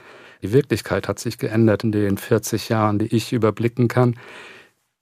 Die 0.43 0.53
Wirklichkeit 0.53 1.09
hat 1.09 1.19
sich 1.19 1.39
geändert 1.39 1.85
in 1.85 1.93
den 1.93 2.19
40 2.19 2.69
Jahren, 2.69 2.99
die 2.99 3.15
ich 3.15 3.33
überblicken 3.33 3.89
kann 3.89 4.17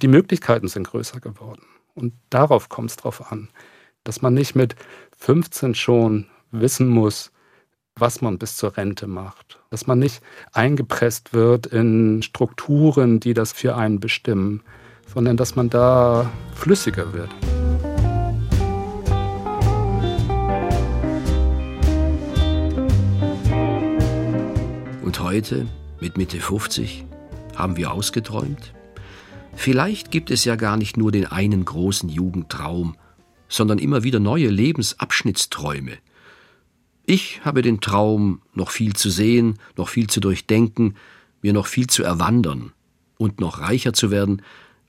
die 0.03 0.09
Möglichkeiten 0.09 0.69
sind 0.69 0.87
größer 0.87 1.21
geworden. 1.21 1.63
Und 1.95 2.15
darauf 2.31 2.69
kommt 2.69 2.91
es 2.91 2.97
drauf 2.97 3.31
an, 3.31 3.49
dass 4.05 4.23
man 4.23 4.35
nicht 4.35 4.55
mit 4.55 4.77
15 5.19 5.75
schon 5.75 6.27
wissen 6.51 6.89
muss, 6.89 7.33
was 7.97 8.23
man 8.23 8.39
bis 8.39 8.57
zur 8.57 8.77
Rente 8.77 9.07
macht. 9.07 9.61
Dass 9.71 9.87
man 9.87 9.99
nicht 9.99 10.23
eingepresst 10.53 11.35
wird 11.35 11.67
in 11.67 12.23
Strukturen, 12.23 13.21
die 13.21 13.35
das 13.35 13.53
für 13.53 13.77
einen 13.77 14.01
bestimmen, 14.01 14.63
sondern 15.07 15.37
dass 15.37 15.57
man 15.57 15.69
da 15.69 16.31
flüssiger 16.55 17.13
wird. 17.13 17.31
Und 25.03 25.21
heute, 25.21 25.67
mit 26.01 26.17
Mitte 26.17 26.39
50, 26.39 27.05
haben 27.57 27.77
wir 27.77 27.93
ausgeträumt? 27.93 28.73
Vielleicht 29.55 30.11
gibt 30.11 30.31
es 30.31 30.45
ja 30.45 30.57
gar 30.57 30.77
nicht 30.77 30.97
nur 30.97 31.13
den 31.13 31.27
einen 31.27 31.65
großen 31.65 32.09
Jugendtraum, 32.09 32.97
sondern 33.49 33.79
immer 33.79 34.03
wieder 34.03 34.21
neue 34.21 34.49
Lebensabschnittsträume. 34.49 35.99
Ich 37.05 37.45
habe 37.45 37.63
den 37.63 37.81
Traum, 37.81 38.41
noch 38.55 38.71
viel 38.71 38.95
zu 38.95 39.11
sehen, 39.11 39.59
noch 39.77 39.89
viel 39.89 40.07
zu 40.07 40.21
durchdenken, 40.21 40.95
mir 41.43 41.53
noch 41.53 41.67
viel 41.67 41.89
zu 41.89 42.05
erwandern 42.05 42.73
und 43.19 43.41
noch 43.41 43.61
reicher 43.61 43.93
zu 43.93 44.11
werden 44.11 44.43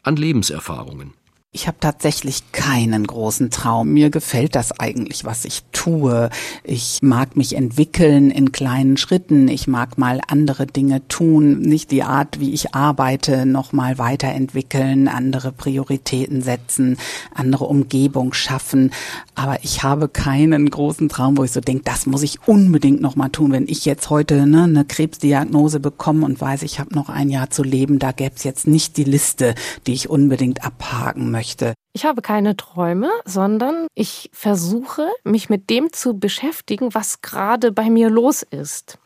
an 0.04 0.15
Lebenserfahrungen. 0.15 1.13
Ich 1.53 1.67
habe 1.67 1.75
tatsächlich 1.81 2.53
keinen 2.53 3.05
großen 3.05 3.49
Traum. 3.49 3.89
Mir 3.89 4.09
gefällt 4.09 4.55
das 4.55 4.79
eigentlich, 4.79 5.25
was 5.25 5.43
ich 5.43 5.63
tue. 5.73 6.29
Ich 6.63 6.99
mag 7.01 7.35
mich 7.35 7.57
entwickeln 7.57 8.31
in 8.31 8.53
kleinen 8.53 8.95
Schritten. 8.95 9.49
Ich 9.49 9.67
mag 9.67 9.97
mal 9.97 10.21
andere 10.29 10.65
Dinge 10.65 11.05
tun, 11.09 11.59
nicht 11.59 11.91
die 11.91 12.03
Art, 12.03 12.39
wie 12.39 12.53
ich 12.53 12.73
arbeite, 12.73 13.45
noch 13.45 13.73
mal 13.73 13.97
weiterentwickeln, 13.97 15.09
andere 15.09 15.51
Prioritäten 15.51 16.41
setzen, 16.41 16.97
andere 17.35 17.65
Umgebung 17.65 18.31
schaffen. 18.31 18.91
Aber 19.35 19.61
ich 19.61 19.83
habe 19.83 20.07
keinen 20.07 20.69
großen 20.69 21.09
Traum, 21.09 21.37
wo 21.37 21.43
ich 21.43 21.51
so 21.51 21.59
denke, 21.59 21.83
das 21.83 22.05
muss 22.05 22.23
ich 22.23 22.47
unbedingt 22.47 23.01
noch 23.01 23.17
mal 23.17 23.27
tun. 23.27 23.51
Wenn 23.51 23.67
ich 23.67 23.83
jetzt 23.83 24.09
heute 24.09 24.47
ne, 24.47 24.63
eine 24.63 24.85
Krebsdiagnose 24.85 25.81
bekomme 25.81 26.25
und 26.25 26.39
weiß, 26.39 26.63
ich 26.63 26.79
habe 26.79 26.95
noch 26.95 27.09
ein 27.09 27.29
Jahr 27.29 27.49
zu 27.49 27.61
leben, 27.61 27.99
da 27.99 28.13
gäbe 28.13 28.35
es 28.37 28.45
jetzt 28.45 28.67
nicht 28.67 28.95
die 28.95 29.03
Liste, 29.03 29.53
die 29.85 29.91
ich 29.91 30.09
unbedingt 30.09 30.63
abhaken 30.63 31.29
möchte 31.29 31.40
möchte. 31.41 31.73
Ich 31.93 32.06
habe 32.06 32.21
keine 32.21 32.56
Träume, 32.56 33.10
sondern 33.25 33.88
ich 33.95 34.30
versuche, 34.32 35.10
mich 35.23 35.49
mit 35.49 35.71
dem 35.71 35.91
zu 35.91 36.19
beschäftigen, 36.19 36.93
was 36.93 37.21
gerade 37.21 37.71
bei 37.71 37.89
mir 37.89 38.12
los 38.12 38.43
ist. 38.43 38.99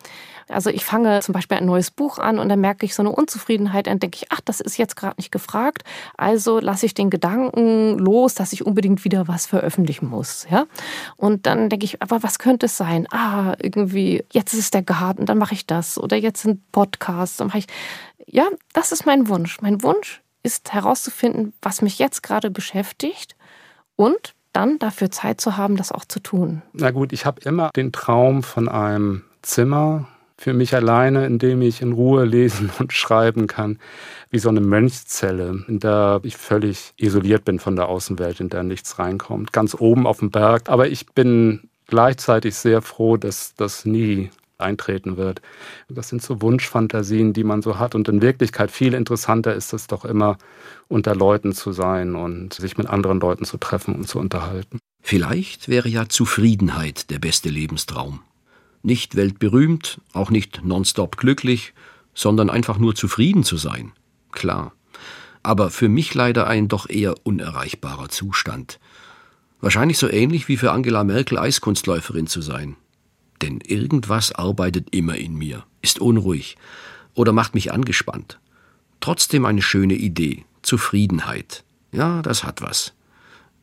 Also 0.50 0.70
ich 0.70 0.84
fange 0.84 1.22
zum 1.22 1.34
Beispiel 1.34 1.58
ein 1.58 1.66
neues 1.66 1.92
Buch 1.92 2.20
an 2.20 2.38
und 2.38 2.50
dann 2.50 2.60
merke 2.60 2.86
ich 2.86 2.94
so 2.94 3.02
eine 3.02 3.12
Unzufriedenheit, 3.12 3.88
dann 3.88 4.00
denke 4.00 4.18
ich, 4.18 4.32
ach, 4.32 4.42
das 4.42 4.60
ist 4.60 4.78
jetzt 4.78 4.96
gerade 4.96 5.16
nicht 5.18 5.32
gefragt, 5.32 5.84
also 6.18 6.60
lasse 6.60 6.86
ich 6.86 6.94
den 6.94 7.10
Gedanken 7.10 7.98
los, 7.98 8.36
dass 8.36 8.54
ich 8.54 8.66
unbedingt 8.66 9.06
wieder 9.06 9.28
was 9.30 9.48
veröffentlichen 9.48 10.08
muss, 10.08 10.46
ja. 10.52 10.68
Und 11.16 11.48
dann 11.48 11.70
denke 11.70 11.86
ich, 11.86 12.04
aber 12.04 12.22
was 12.22 12.38
könnte 12.38 12.68
es 12.68 12.78
sein? 12.78 13.08
Ah, 13.12 13.56
irgendwie, 13.60 14.24
jetzt 14.34 14.54
ist 14.54 14.76
der 14.76 14.84
Garten, 14.84 15.26
dann 15.26 15.40
mache 15.40 15.56
ich 15.56 15.66
das 15.66 15.98
oder 15.98 16.18
jetzt 16.18 16.46
ein 16.46 16.62
Podcast, 16.72 17.40
dann 17.40 17.48
mache 17.48 17.60
ich, 17.60 17.68
ja, 18.28 18.46
das 18.74 18.92
ist 18.92 19.06
mein 19.06 19.30
Wunsch. 19.30 19.62
Mein 19.62 19.82
Wunsch 19.82 20.22
ist 20.46 20.72
herauszufinden, 20.72 21.54
was 21.62 21.82
mich 21.82 21.98
jetzt 21.98 22.22
gerade 22.22 22.52
beschäftigt 22.52 23.36
und 23.96 24.36
dann 24.54 24.80
dafür 24.80 25.12
Zeit 25.12 25.42
zu 25.42 25.58
haben, 25.58 25.76
das 25.76 25.92
auch 25.92 26.06
zu 26.06 26.20
tun. 26.20 26.62
Na 26.72 26.92
gut, 26.92 27.12
ich 27.12 27.26
habe 27.26 27.42
immer 27.42 27.72
den 27.76 27.92
Traum 27.92 28.44
von 28.44 28.70
einem 28.70 29.24
Zimmer 29.42 30.08
für 30.38 30.54
mich 30.54 30.76
alleine, 30.76 31.26
in 31.26 31.40
dem 31.40 31.62
ich 31.62 31.82
in 31.82 31.94
Ruhe 31.94 32.26
lesen 32.26 32.70
und 32.80 32.94
schreiben 32.94 33.48
kann, 33.48 33.80
wie 34.30 34.40
so 34.40 34.50
eine 34.50 34.62
Mönchszelle, 34.62 35.64
in 35.68 35.80
der 35.80 36.20
ich 36.24 36.38
völlig 36.38 36.94
isoliert 36.98 37.44
bin 37.44 37.60
von 37.60 37.76
der 37.76 37.88
Außenwelt, 37.90 38.40
in 38.40 38.50
der 38.50 38.64
nichts 38.64 39.00
reinkommt, 39.00 39.52
ganz 39.52 39.76
oben 39.76 40.06
auf 40.06 40.20
dem 40.20 40.30
Berg. 40.30 40.70
Aber 40.70 40.88
ich 40.88 41.08
bin 41.08 41.70
gleichzeitig 41.88 42.56
sehr 42.56 42.82
froh, 42.82 43.18
dass 43.18 43.56
das 43.56 43.86
nie 43.86 44.30
eintreten 44.58 45.18
wird. 45.18 45.42
Das 45.90 46.10
sind 46.10 46.22
so 46.22 46.42
Wunschfantasien, 46.42 47.34
die 47.34 47.44
man 47.44 47.62
so 47.62 47.80
hat. 47.80 47.96
Und 47.96 48.08
in 48.08 48.22
Wirklichkeit 48.22 48.72
viel 48.72 48.94
interessanter 48.94 49.54
ist 49.54 49.74
es 49.74 49.88
doch 49.88 50.06
immer, 50.06 50.38
unter 50.88 51.16
Leuten 51.16 51.54
zu 51.54 51.72
sein 51.72 52.16
und 52.16 52.54
sich 52.54 52.78
mit 52.78 52.88
anderen 52.88 53.20
Leuten 53.20 53.46
zu 53.46 53.58
treffen 53.58 53.96
und 53.96 54.08
zu 54.08 54.20
unterhalten. 54.20 54.80
Vielleicht 55.02 55.68
wäre 55.68 55.90
ja 55.90 56.10
Zufriedenheit 56.10 57.10
der 57.10 57.20
beste 57.20 57.50
Lebenstraum. 57.50 58.22
Nicht 58.82 59.16
weltberühmt, 59.16 60.00
auch 60.14 60.30
nicht 60.30 60.64
nonstop 60.64 61.18
glücklich, 61.18 61.74
sondern 62.14 62.50
einfach 62.50 62.78
nur 62.78 62.96
zufrieden 62.96 63.44
zu 63.44 63.58
sein. 63.58 63.92
Klar. 64.32 64.74
Aber 65.44 65.70
für 65.70 65.90
mich 65.90 66.14
leider 66.16 66.48
ein 66.48 66.68
doch 66.68 66.90
eher 66.90 67.16
unerreichbarer 67.24 68.10
Zustand. 68.10 68.80
Wahrscheinlich 69.62 69.98
so 69.98 70.10
ähnlich 70.10 70.48
wie 70.48 70.58
für 70.58 70.72
Angela 70.72 71.04
Merkel 71.04 71.38
Eiskunstläuferin 71.38 72.28
zu 72.28 72.42
sein. 72.42 72.76
Denn 73.46 73.60
irgendwas 73.62 74.32
arbeitet 74.32 74.88
immer 74.90 75.16
in 75.18 75.36
mir, 75.36 75.66
ist 75.84 76.00
unruhig 76.00 76.58
oder 77.14 77.32
macht 77.32 77.54
mich 77.54 77.72
angespannt. 77.72 78.40
Trotzdem 79.02 79.46
eine 79.46 79.62
schöne 79.62 79.94
Idee. 79.94 80.46
Zufriedenheit. 80.64 81.64
Ja, 81.92 82.24
das 82.24 82.44
hat 82.44 82.64
was. 82.64 82.94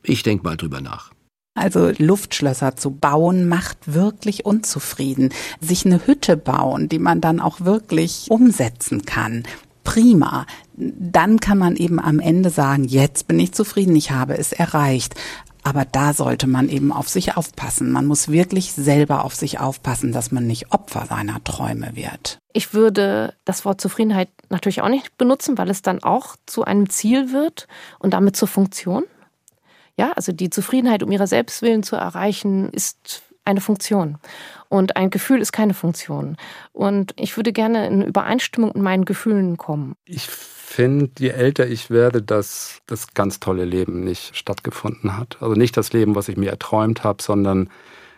Ich 0.04 0.22
denk 0.22 0.44
mal 0.44 0.56
drüber 0.56 0.80
nach. 0.80 1.10
Also 1.54 1.90
Luftschlösser 1.98 2.76
zu 2.76 2.92
bauen 2.92 3.48
macht 3.48 3.92
wirklich 3.92 4.44
unzufrieden. 4.46 5.30
Sich 5.60 5.84
eine 5.84 6.06
Hütte 6.06 6.36
bauen, 6.36 6.88
die 6.88 7.00
man 7.00 7.20
dann 7.20 7.40
auch 7.40 7.62
wirklich 7.62 8.26
umsetzen 8.30 9.04
kann. 9.04 9.42
Prima. 9.82 10.46
Dann 10.76 11.40
kann 11.40 11.58
man 11.58 11.74
eben 11.74 11.98
am 11.98 12.20
Ende 12.20 12.50
sagen, 12.50 12.84
jetzt 12.84 13.26
bin 13.26 13.40
ich 13.40 13.50
zufrieden, 13.50 13.96
ich 13.96 14.12
habe 14.12 14.38
es 14.38 14.52
erreicht. 14.52 15.16
Aber 15.64 15.84
da 15.84 16.12
sollte 16.12 16.48
man 16.48 16.68
eben 16.68 16.92
auf 16.92 17.08
sich 17.08 17.36
aufpassen. 17.36 17.92
Man 17.92 18.06
muss 18.06 18.28
wirklich 18.28 18.72
selber 18.72 19.24
auf 19.24 19.34
sich 19.34 19.60
aufpassen, 19.60 20.12
dass 20.12 20.32
man 20.32 20.46
nicht 20.46 20.72
Opfer 20.72 21.06
seiner 21.06 21.42
Träume 21.44 21.94
wird. 21.94 22.38
Ich 22.52 22.74
würde 22.74 23.34
das 23.44 23.64
Wort 23.64 23.80
Zufriedenheit 23.80 24.28
natürlich 24.48 24.82
auch 24.82 24.88
nicht 24.88 25.16
benutzen, 25.18 25.56
weil 25.58 25.70
es 25.70 25.82
dann 25.82 26.02
auch 26.02 26.36
zu 26.46 26.64
einem 26.64 26.90
Ziel 26.90 27.32
wird 27.32 27.68
und 28.00 28.12
damit 28.12 28.36
zur 28.36 28.48
Funktion. 28.48 29.04
Ja, 29.96 30.12
also 30.12 30.32
die 30.32 30.50
Zufriedenheit 30.50 31.02
um 31.02 31.12
ihrer 31.12 31.26
Selbstwillen 31.26 31.82
zu 31.82 31.96
erreichen, 31.96 32.68
ist 32.70 33.22
eine 33.44 33.60
Funktion. 33.60 34.18
Und 34.68 34.96
ein 34.96 35.10
Gefühl 35.10 35.40
ist 35.40 35.52
keine 35.52 35.74
Funktion. 35.74 36.36
Und 36.72 37.12
ich 37.16 37.36
würde 37.36 37.52
gerne 37.52 37.86
in 37.86 38.02
Übereinstimmung 38.02 38.72
mit 38.74 38.82
meinen 38.82 39.04
Gefühlen 39.04 39.56
kommen. 39.56 39.94
Ich 40.04 40.26
finde, 40.28 41.10
je 41.18 41.28
älter 41.28 41.66
ich 41.66 41.90
werde, 41.90 42.22
dass 42.22 42.80
das 42.86 43.14
ganz 43.14 43.40
tolle 43.40 43.64
Leben 43.64 44.04
nicht 44.04 44.36
stattgefunden 44.36 45.18
hat. 45.18 45.36
Also 45.40 45.54
nicht 45.54 45.76
das 45.76 45.92
Leben, 45.92 46.14
was 46.14 46.28
ich 46.28 46.36
mir 46.36 46.50
erträumt 46.50 47.04
habe, 47.04 47.22
sondern 47.22 47.68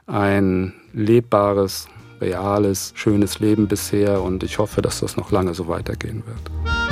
ein 0.07 0.75
lebbares, 0.93 1.89
reales, 2.21 2.93
schönes 2.95 3.41
Leben 3.41 3.67
bisher. 3.67 4.23
Und 4.23 4.43
ich 4.43 4.59
hoffe, 4.59 4.83
dass 4.83 5.01
das 5.01 5.17
noch 5.17 5.31
lange 5.33 5.55
so 5.55 5.67
weitergehen 5.69 6.23
wird. 6.27 6.84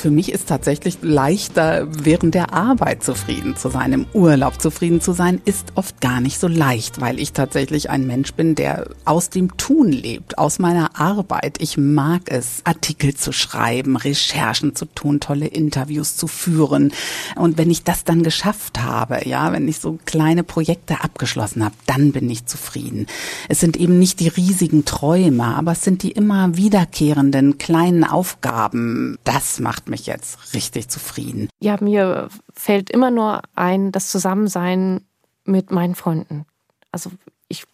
Für 0.00 0.10
mich 0.10 0.32
ist 0.32 0.48
tatsächlich 0.48 0.98
leichter, 1.02 1.86
während 1.90 2.34
der 2.34 2.54
Arbeit 2.54 3.04
zufrieden 3.04 3.54
zu 3.54 3.68
sein. 3.68 3.92
Im 3.92 4.06
Urlaub 4.14 4.60
zufrieden 4.60 5.02
zu 5.02 5.12
sein, 5.12 5.42
ist 5.44 5.72
oft 5.74 6.00
gar 6.00 6.22
nicht 6.22 6.40
so 6.40 6.48
leicht, 6.48 7.02
weil 7.02 7.20
ich 7.20 7.32
tatsächlich 7.32 7.90
ein 7.90 8.06
Mensch 8.06 8.32
bin, 8.32 8.54
der 8.54 8.88
aus 9.04 9.28
dem 9.28 9.58
Tun 9.58 9.92
lebt, 9.92 10.38
aus 10.38 10.58
meiner 10.58 10.98
Arbeit. 10.98 11.58
Ich 11.60 11.76
mag 11.76 12.22
es, 12.26 12.62
Artikel 12.64 13.14
zu 13.14 13.32
schreiben, 13.32 13.96
Recherchen 13.96 14.74
zu 14.74 14.86
tun, 14.86 15.20
tolle 15.20 15.46
Interviews 15.46 16.16
zu 16.16 16.26
führen. 16.26 16.92
Und 17.36 17.58
wenn 17.58 17.70
ich 17.70 17.84
das 17.84 18.04
dann 18.04 18.22
geschafft 18.22 18.82
habe, 18.82 19.28
ja, 19.28 19.52
wenn 19.52 19.68
ich 19.68 19.80
so 19.80 19.98
kleine 20.06 20.44
Projekte 20.44 21.04
abgeschlossen 21.04 21.62
habe, 21.62 21.74
dann 21.86 22.12
bin 22.12 22.30
ich 22.30 22.46
zufrieden. 22.46 23.06
Es 23.50 23.60
sind 23.60 23.76
eben 23.76 23.98
nicht 23.98 24.20
die 24.20 24.28
riesigen 24.28 24.86
Träume, 24.86 25.44
aber 25.44 25.72
es 25.72 25.84
sind 25.84 26.02
die 26.02 26.12
immer 26.12 26.56
wiederkehrenden 26.56 27.58
kleinen 27.58 28.04
Aufgaben. 28.04 29.18
Das 29.24 29.60
macht 29.60 29.89
mich 29.90 30.06
jetzt 30.06 30.54
richtig 30.54 30.88
zufrieden. 30.88 31.48
Ja, 31.60 31.76
mir 31.80 32.28
fällt 32.54 32.90
immer 32.90 33.10
nur 33.10 33.42
ein, 33.54 33.92
das 33.92 34.10
Zusammensein 34.10 35.02
mit 35.44 35.70
meinen 35.70 35.94
Freunden. 35.94 36.46
Also 36.92 37.10
ich 37.48 37.64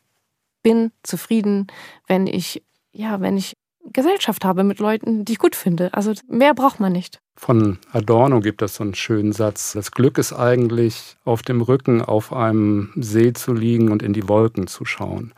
bin 0.62 0.92
zufrieden, 1.02 1.68
wenn 2.07 2.26
ich, 2.26 2.62
ja, 2.92 3.20
wenn 3.20 3.37
ich 3.37 3.55
Gesellschaft 3.92 4.44
habe 4.44 4.64
mit 4.64 4.79
Leuten, 4.79 5.24
die 5.24 5.35
ich 5.35 5.38
gut 5.38 5.55
finde. 5.55 5.94
Also 5.94 6.12
mehr 6.29 6.55
braucht 6.55 6.81
man 6.81 6.92
nicht. 6.92 7.20
Von 7.37 7.79
Adorno 7.92 8.40
gibt 8.40 8.62
es 8.62 8.76
so 8.76 8.85
einen 8.85 8.94
schönen 8.94 9.33
Satz. 9.33 9.74
Das 9.74 9.90
Glück 9.90 10.18
ist 10.18 10.33
eigentlich, 10.33 11.16
auf 11.24 11.42
dem 11.42 11.61
Rücken 11.61 12.00
auf 12.00 12.33
einem 12.33 12.92
See 12.96 13.33
zu 13.33 13.52
liegen 13.52 13.92
und 13.92 14.02
in 14.02 14.14
die 14.14 14.29
Wolken 14.29 14.66
zu 14.66 14.85
schauen. 14.85 15.35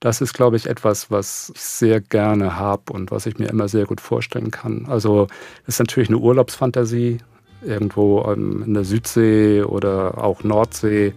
Das 0.00 0.20
ist, 0.20 0.32
glaube 0.32 0.56
ich, 0.56 0.66
etwas, 0.66 1.10
was 1.10 1.50
ich 1.54 1.60
sehr 1.60 2.00
gerne 2.00 2.56
habe 2.56 2.92
und 2.92 3.10
was 3.10 3.26
ich 3.26 3.38
mir 3.38 3.48
immer 3.48 3.66
sehr 3.66 3.84
gut 3.84 4.00
vorstellen 4.00 4.52
kann. 4.52 4.86
Also 4.86 5.26
es 5.62 5.74
ist 5.74 5.80
natürlich 5.80 6.08
eine 6.08 6.18
Urlaubsfantasie, 6.18 7.18
irgendwo 7.62 8.20
in 8.30 8.74
der 8.74 8.84
Südsee 8.84 9.62
oder 9.62 10.22
auch 10.22 10.44
Nordsee 10.44 11.14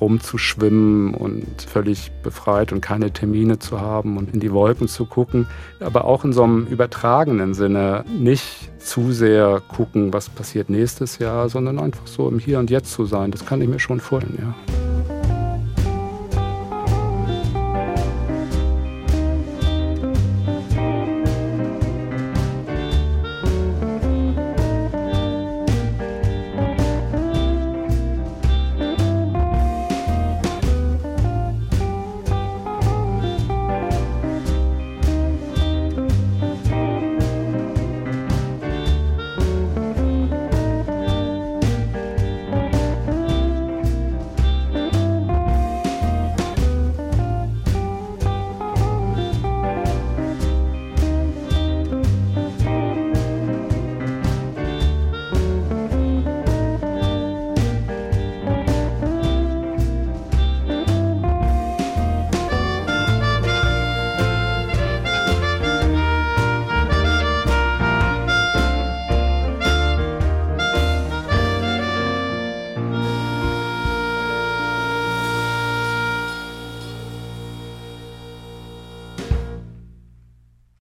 rumzuschwimmen 0.00 1.14
und 1.14 1.44
völlig 1.62 2.10
befreit 2.22 2.72
und 2.72 2.80
keine 2.80 3.12
Termine 3.12 3.58
zu 3.58 3.80
haben 3.80 4.16
und 4.16 4.34
in 4.34 4.40
die 4.40 4.52
Wolken 4.52 4.88
zu 4.88 5.04
gucken. 5.04 5.46
Aber 5.80 6.04
auch 6.06 6.24
in 6.24 6.32
so 6.32 6.42
einem 6.44 6.66
übertragenen 6.66 7.54
Sinne 7.54 8.04
nicht 8.08 8.70
zu 8.78 9.12
sehr 9.12 9.60
gucken, 9.68 10.12
was 10.12 10.30
passiert 10.30 10.70
nächstes 10.70 11.18
Jahr, 11.18 11.48
sondern 11.48 11.78
einfach 11.78 12.06
so 12.06 12.28
im 12.28 12.38
Hier 12.38 12.58
und 12.58 12.70
Jetzt 12.70 12.92
zu 12.92 13.04
sein. 13.04 13.30
Das 13.30 13.46
kann 13.46 13.60
ich 13.60 13.68
mir 13.68 13.78
schon 13.78 14.00
vorstellen, 14.00 14.38
ja. 14.40 14.83